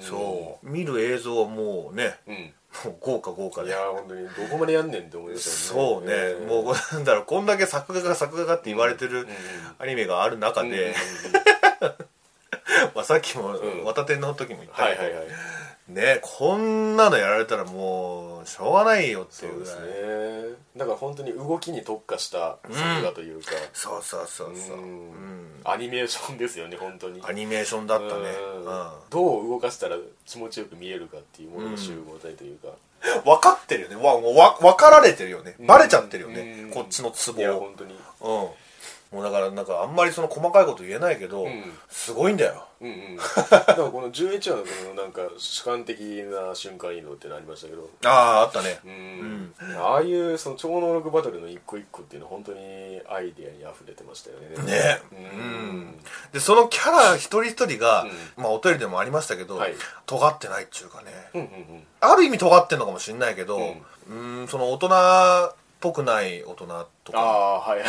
[0.00, 0.66] そう。
[0.66, 2.54] 見る映像はもうねうん
[2.84, 3.68] も う豪華豪華で。
[3.68, 6.46] いやー本当にどこまでやんねんって思いましたよそうね、ん。
[6.48, 9.26] もうなんだろうこんだけ作画が作画がって言われてるうん
[9.78, 10.94] アニメがある中で、
[12.94, 13.84] まあさっきもん。
[13.84, 15.26] 綿天の時も言ったけど、はいはいはい。
[15.88, 19.74] ねこんなのやられたらもうしょうがないよっていううぐらい。
[19.74, 20.56] そですね。
[20.76, 25.08] だから本当に動きに特化した作画というか、そうそうそうそう、ううん。
[25.10, 27.20] んアニメーションですよね本当に。
[27.24, 28.10] アニメーションだったね。
[28.56, 28.64] うん。
[28.66, 28.90] うん。
[29.10, 32.68] どう動かしたら気持ちよく見えるかっていうものの集合体というか、
[33.24, 33.96] 分かってるよね。
[33.96, 35.54] わわ分かられてるよね。
[35.60, 36.70] バレちゃってるよね、うん。
[36.70, 37.94] こっちのツいやボを本当に。
[38.22, 38.48] うん
[39.12, 41.62] もうだからなんかあんまりその細かいこと言えないけど、ん。
[41.90, 42.66] すごいんだよ。
[42.80, 43.16] うんうん。
[43.50, 47.90] だからこの11話のこのなんか主観的な瞬間移動ってのありましたけど。
[48.04, 48.80] あああったね。
[48.84, 49.54] うん。
[49.78, 54.56] ああいうその超能力バトルの一個一個っていうのは本当にアイデアに溢れてましたよね。
[54.64, 55.02] ね。
[55.12, 56.04] うん。
[56.32, 58.04] でそのキャラ一人一人が、
[58.36, 59.74] うまあお便りでもありましたけど、はい。
[60.06, 61.48] 尖ってないっていうかね、うんうんう
[61.78, 61.86] ん。
[62.00, 63.60] ある意味尖ってんのかもしれないけど、う
[64.10, 66.66] うんん、その大人っぽくない大人
[67.04, 67.22] とかあ
[67.56, 67.80] あはい。
[67.80, 67.88] はい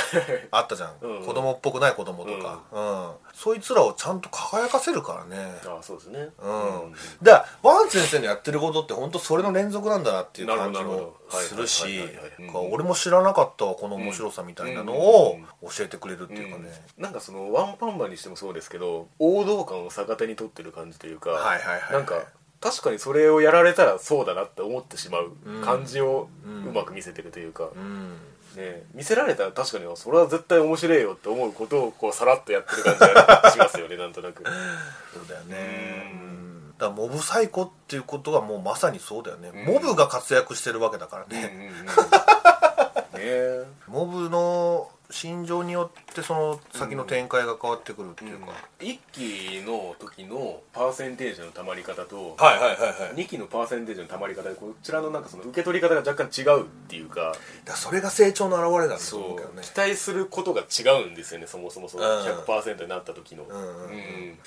[0.51, 1.25] あったじゃん、うん。
[1.25, 3.11] 子供っぽくない子供とか、うん。
[3.33, 5.37] そいつらをちゃんと輝かせるからね。
[5.65, 6.19] ああそうですね。
[6.19, 12.01] うん、だからワン先生のやってることって本当それの連続なんだなっていう感じもするし
[12.53, 21.93] 俺も知らなかったわこの面白さみたいなのを教えてくれるっていうかね、なんかそのワンパンマンにしてもそうですけど王道感を逆手に取ってる感じというか、はいはいはい。
[21.93, 22.23] なんか
[22.63, 25.33] 確かにそれをやられたらそうだなって思ってしまう
[25.65, 26.29] 感じを
[26.65, 28.15] うまく見せてるというか、うん。
[28.55, 34.43] ね、見せられたら確かにそれは絶対面白いよって思うことをこうさらっとやってる感じがしますよね なんとなく。
[35.13, 36.13] そうだよね。
[36.77, 39.73] だからモブサイコっていうことはもうまさにそうだよね、うん。
[39.73, 42.52] モブが活躍してるわけだからうんうんね、うん
[43.17, 43.65] ね。
[43.87, 48.47] モブの心情によってその先の展開が変わってくるっていうか、
[48.81, 53.23] 一期の時のパーセンテージのたまり方とはいはいはいはい。
[53.23, 57.35] 2期のパーセンテージのたまり方でこちらのなんかその受け取り方が若干違うっていうか。
[57.65, 59.55] だそれが成長の表れだとそ思うけどね。
[59.59, 59.61] う。
[59.61, 62.25] 期待することが違うんですよねそもそもそのうん。
[62.25, 63.55] 100%になった時の、んうん。
[63.55, 63.61] う
[63.91, 64.39] ん。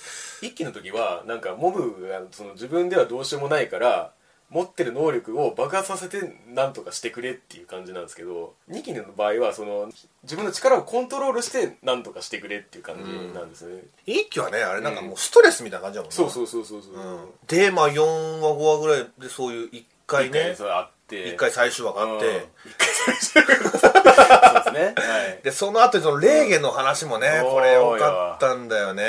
[0.43, 4.13] 一期の時はなんかモブがその自分ではどうしようもないから
[4.51, 9.91] 持ってる能力を爆発させて何とかしてくれっていう感じなんですけど2期の場合はその
[10.23, 13.03] 自分の力をコントロールして何とかしてくれっていう感じ
[13.35, 16.15] なんですね、一期はねあれなんかもうストレスみたいな感じだもんね。
[16.15, 16.99] そうそうそうそうそう、う。
[16.99, 17.29] ん。
[17.47, 20.97] でまあ4話5話ぐらいでそういう1回ねそれあって。
[21.09, 22.33] 1回最終話があって、うん。
[22.35, 22.43] 一
[22.77, 24.95] 回最初そうですね。
[24.97, 25.41] はい。
[25.45, 29.09] でその後にそのレーゲンの話もね、うんこれよかったんだよね、ん。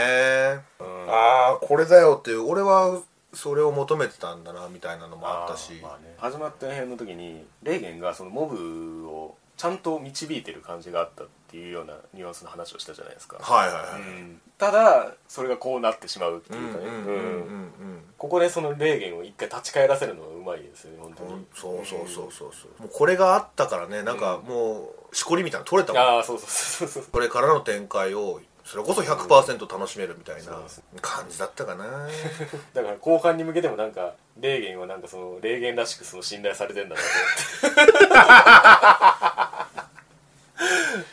[1.09, 2.47] ああこれだよっていう。
[2.47, 3.01] 俺は
[3.33, 5.73] それを求めてたんだなみたいなのもあったし。
[5.73, 14.41] ーまあね、始まった編の時にレーゲンがそのモブをちゃんと導いてる感じがあったっていうようなニュアンスの話をしたじゃないですか、はいはいはい、うん。
[14.57, 16.85] ただそれがこうなってしまうっていうかね。
[16.85, 18.03] うんうんうんうん。
[18.17, 22.81] ここでそのレーゲンを一回立ち返らせるのがうまいですよね本当に、うんそうそうそうそうそう。
[22.81, 26.01] もうこれがあったからねなんかもうしこりみたいなの取れたもん。
[26.01, 27.03] ああそうそうそうそう。
[27.11, 30.59] これからの展開をそれこそ100%楽しめるみたいな
[31.01, 31.85] 感じだったかな。
[32.75, 34.11] だから後半に向けてもなんか
[34.41, 37.07] レーゲンはなんかそのレーゲンらしくその信頼されてんだなと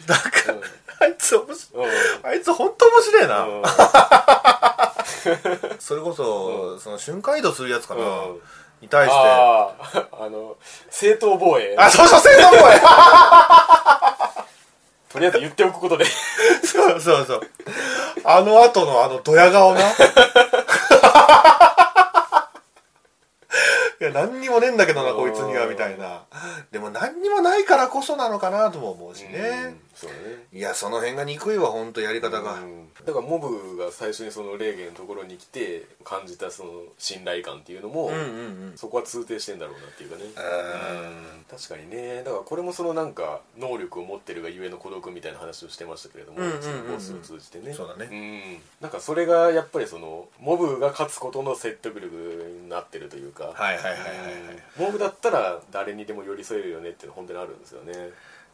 [0.09, 1.87] なんか思って、 あいつ面白い。
[1.87, 1.91] うん。
[1.91, 1.93] うん
[2.25, 3.63] あいつ本当面白いな、うん。
[5.79, 8.41] それこそ、その瞬間移動するやつかな、うん。
[8.81, 9.17] に対して。
[9.17, 9.73] あ
[10.29, 10.57] の
[10.91, 11.77] 正当防衛。
[11.79, 12.81] あそうそう正当防衛
[15.15, 16.05] とりあえず言っておくことで。
[16.67, 17.41] そうそうそう。
[18.25, 19.81] あの後のあのドヤ顔な
[24.01, 26.24] いや何にもねえんだけどなうんこいつにはみたいな。
[26.70, 29.38] でも何にもないからこそなのかなとも思うしね、
[29.68, 30.16] うんそうね。
[30.53, 32.88] いやその辺が憎いわ本当やり方が、うん。
[33.07, 38.22] だからモブが最初にそのレーゲンのところに来て感じたその信頼感っていうのも、うんうんう
[38.72, 38.72] ん。
[38.76, 40.24] そこは通底してんだろうなっていうかね。
[41.49, 42.22] 確かにね。
[42.24, 46.62] だからこれもそのなんか能力を持ってるがゆえの孤独みたいな話をしてましたけれども、うんうんうんうん。
[46.62, 47.72] そのボスを通じてね。
[47.72, 48.07] そうだね。
[48.07, 48.61] ん。
[48.80, 52.14] なんかそれがやっぱりそのモブが勝つことの説得力
[52.62, 57.93] になってるというか、はいはいはいはいはいうんモブだったら誰にでも寄り添えるよねっていうのは本当にあるんですよね。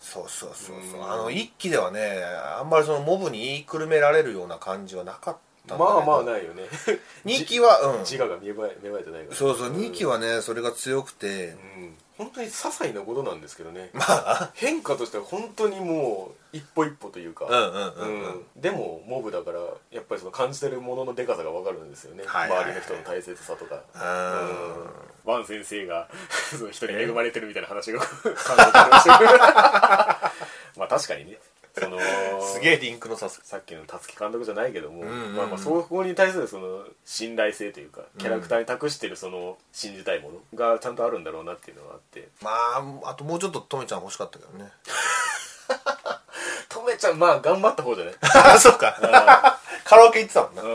[0.01, 1.01] そうそうそうそう。
[1.01, 1.11] うん。
[1.11, 2.23] あの一期ではね
[2.59, 5.37] あんまりそのモブに言いくるめられるような感じはなかっ
[5.69, 6.65] たまあまあないよね。
[7.25, 8.01] 2期はうん。
[8.01, 9.37] 自我が芽生え芽生えてないから。
[9.37, 11.49] そうそう2期はねそれが強くて。
[11.49, 11.97] うん。
[12.19, 13.89] 本当に些細なことなんですけどね。
[13.95, 14.51] まあ。
[14.55, 18.23] 変化としては本当にもう一歩一歩というか、うんうんうんうん。
[18.25, 18.47] うん。
[18.57, 19.61] でもモブだから
[19.91, 22.65] やっぱりその感じてるもののでかさが分かるんですよね、はいはいはい。
[22.65, 23.83] 周りの人の大切さとか。
[23.95, 24.03] うん。
[24.03, 26.09] うんワン先生が
[26.59, 30.33] その人に恵まれてるみたいな話が考えてました
[30.77, 31.39] まあ確かにね。
[31.79, 31.99] その
[32.43, 35.37] すげえリンクのさすさっきの辰木監督じゃないけども、んうんうん。
[35.37, 42.29] まあ、まあそこに対するその信頼性というかキャラクターに託してるその信じたいものがちゃんとあるんだろうなっていうのがあって。
[42.43, 44.73] まああともうちょっとトメちゃん欲しかったけどね
[46.71, 49.59] とめちゃんまあ頑張った方じゃない、 あそうか。
[49.85, 50.63] カラオケ行ってたもんな。
[50.63, 50.67] う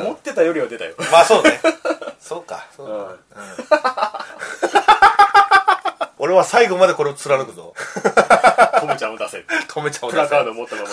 [0.00, 0.06] ん。
[0.06, 0.94] 思ってたよりは出たよ。
[1.12, 1.60] まあそうね。
[2.20, 2.66] そうか。
[2.76, 3.68] そううん。
[3.68, 4.24] か
[6.18, 7.72] 俺は最後までこれを貫くぞ。
[8.80, 9.44] とめちゃんを出せ。
[9.68, 10.88] トメちゃんをプラカー出ドを持ったまま。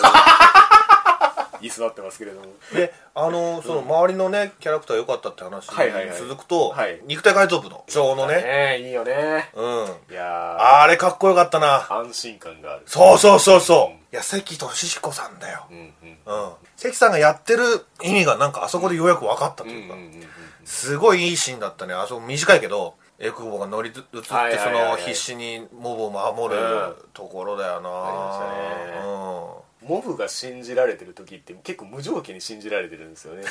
[1.60, 2.46] 居座ってますけれども。
[2.70, 6.18] せであのその周りのねキャラクター良かったって話はいはいはい。
[6.18, 7.00] 続くとはい。
[7.06, 8.42] 肉体改造部の長のね。
[8.42, 9.50] ねいいよね。
[9.54, 9.86] うん。
[10.10, 11.80] いやあれかっこよかったな。
[11.80, 12.82] ー安心感がある。
[12.86, 15.66] そうそうそうそういや関俊彦さんだよ。
[15.70, 15.84] うんうん。
[16.26, 16.52] うん。
[16.76, 17.62] 関さんがやってる
[18.02, 19.94] 意味がなんかあそこでようやく分かったとうんいうか。
[19.94, 20.22] うんうんうん
[20.64, 21.94] すごいいいシーンだったね。
[21.94, 27.88] あそこ短いけどエクボが乗り移ってその必死にモブを守るうんところだよな。
[27.90, 29.04] ありましたね。
[29.82, 29.88] うん。
[29.88, 33.42] モブが信じられてる時って結構無条件に信じられてるんですよね。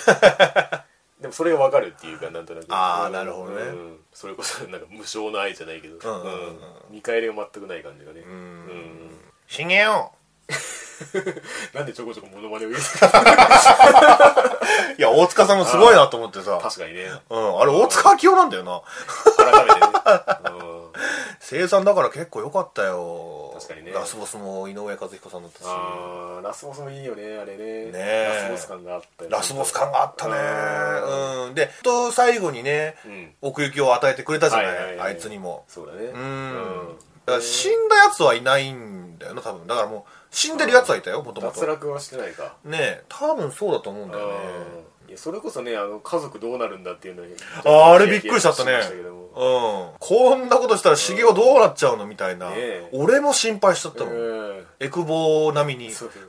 [1.20, 2.68] でもそれが分かるっていうかなんとなく。
[2.70, 3.62] あーうんなるほどね。
[3.64, 4.00] うん。
[4.14, 6.48] それこそなんか無償の愛じゃないけど、うんうんうん。
[6.48, 6.60] うん。
[6.92, 8.22] 見返りが全くない感じがね。
[8.22, 8.24] ん。
[8.24, 9.20] うん。
[9.48, 10.14] しげよ
[11.74, 12.88] なんでちょこちょこモノマネを入れて
[14.98, 16.60] いや大塚さんもすごいなと思ってさ。
[16.62, 17.06] 確かにね。
[17.30, 18.82] うんあれ大塚明夫なんだよな。
[19.38, 19.88] 改めてね、
[20.60, 20.92] うん。
[21.40, 23.52] 生産だから結構良かったよ。
[23.56, 23.92] 確かにね。
[23.92, 25.64] ラスボスも井上和彦さんだったし。
[25.66, 27.86] あーラスボスもいいよねあれね。
[27.86, 28.48] ねえ。
[28.48, 30.34] ラスボス感があったよラスボス感があったね。
[30.34, 31.48] うん。
[31.48, 31.56] うん。
[31.56, 33.34] でと最後にねうん。
[33.42, 35.66] 奥行きを与えてくれたじゃない,、あいつにも。
[35.68, 36.06] そうだね。
[36.06, 36.98] ううん。
[37.26, 39.66] だから死んだやつはいないんだよな多分。
[39.68, 42.56] だからもう死んでるやつはいたよもともと脱落はしてないか。
[42.64, 44.34] ねえ多分そうだと思うんだよね。
[45.04, 45.10] うん。
[45.10, 48.72] いやそれこそねあの家族どうなるんだっていうのにあーあれびっくりしちゃったね。
[48.74, 49.90] うん。
[50.00, 52.90] こんなことしたら茂雄どうなっちゃうのみたいな、ねえ。
[52.94, 54.18] 俺も心配しちゃったもん、う
[54.54, 54.66] ん。
[54.80, 55.92] エクボ並みに。
[55.92, 56.26] そうそう。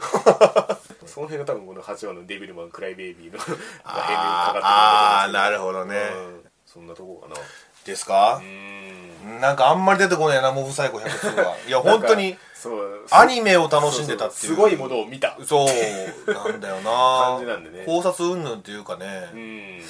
[1.06, 3.38] その辺が多分この8話のデビルマンクライベイビーの
[3.84, 5.96] あーなるほどね。
[5.96, 6.44] うん。
[6.66, 7.36] そんなとこかな。
[7.84, 8.40] ですか？
[8.42, 9.40] う、ん。
[9.40, 11.56] なんかあんまり出てこないなモブサイコ102は。
[11.66, 13.06] いや本当にそう。
[13.10, 14.54] アニメを楽しんでたっていう。
[14.54, 15.36] すごいものを見た。
[15.44, 17.36] そうなんだよな。
[17.36, 17.84] 感じなんでね。
[17.84, 19.82] 考察云々っていうかうね、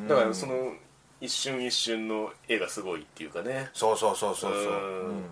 [0.00, 0.08] ん。
[0.08, 0.72] だからその
[1.20, 3.70] 一瞬一瞬の絵がすごいっていうかね。
[3.72, 5.06] そうそうそうそうそう、うん。
[5.06, 5.24] うん。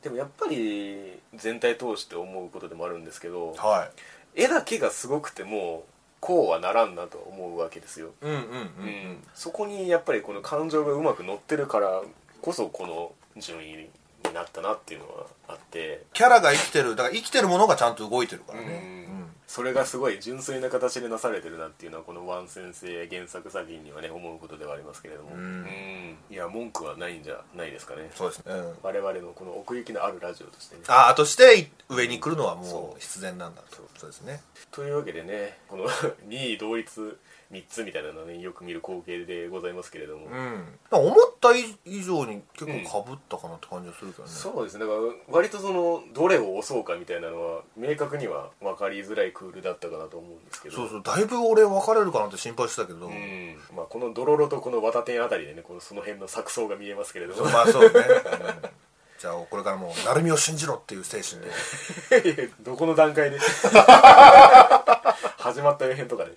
[0.00, 3.90] でもやっぱり全体通して思うことでもあるんですけどは
[4.34, 4.42] い。
[4.44, 5.84] 絵だけがすごくても
[6.20, 9.22] こうはならんなと思うわけですよ、うんうんうん、うん。
[9.34, 12.02] そこにやっぱりこの感情がうまく乗ってるから
[12.40, 13.88] こそこの順位
[14.34, 16.02] になったなっていうのはあって。
[16.12, 19.30] キャラが生きてるだから生きてるものがちゃんと動いてるからね、うん。
[19.46, 25.30] それがすごい純粋な形でなされてるなっていうのはこのワン先生原作作品にはね思うことではありますけれども、
[26.30, 28.10] いや文句はないんじゃないですかね。
[28.14, 30.82] そうですね、うん我々のこの奥行きのあるラジオとしてね。
[30.88, 32.96] ああとして上に来るのはもそう。
[32.96, 33.62] う必然なんだ。
[33.70, 34.40] とそうですね。
[34.72, 35.88] というわけでねこの
[36.28, 37.18] 2位同率
[37.52, 40.78] 3つみたいなのはねよく見る光景でございますけれども、うん。
[40.90, 44.80] 思った以上に結構かぶったかなって感じがするけどね、そうですね。
[44.80, 50.76] だから割とそのどれを押そうかみたいなのは明確には分かりづらいクールだったかなと思うんですけど。
[50.76, 51.02] そうそう。
[51.02, 53.56] だいぶ俺分かれるかなって心配してたけど、うん。
[53.76, 57.50] まあ、このドロロとこの綿点あたりでねこのその辺の錯綜が見えますけれども。
[57.50, 57.94] まあそうね、うん。
[59.18, 62.50] じゃあこれからもう成海を信じろっていう精神で。
[62.60, 63.38] どこの段階で？
[65.38, 66.30] 始まった予編とかで、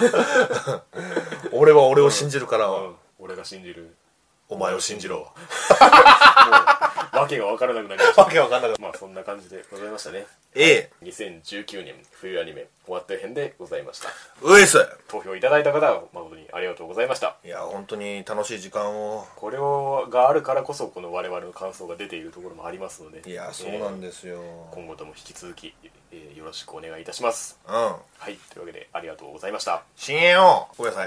[1.52, 2.94] 俺は俺を信じるから、うん。
[3.18, 3.96] 俺が信じる。
[4.48, 5.32] お前を信じろ
[7.16, 8.22] もう訳が分からなくなりました。
[8.22, 8.82] わけわかんなかった。
[8.82, 10.26] まあそんな感じでございましたね。
[10.54, 10.90] ええ。
[11.02, 14.08] 2019年冬アニメ終わった編でございました。
[14.42, 14.78] ういっす。
[15.08, 17.36] 投票いただいた方は誠にありがとうございました。
[17.44, 19.26] いや本当に楽しい時間を。
[19.36, 23.28] これをがあるからこそこの我々の感想が出ているところもありますので。
[23.28, 24.40] いやそうなんですよ、
[24.72, 27.58] 今後とも引き続き、えーよろしくお願いいたします。
[27.68, 27.74] うん。
[27.74, 27.98] は
[28.28, 28.38] い。
[28.50, 29.82] というわけでありがとうございました。
[29.96, 31.04] 深淵をごめんなさい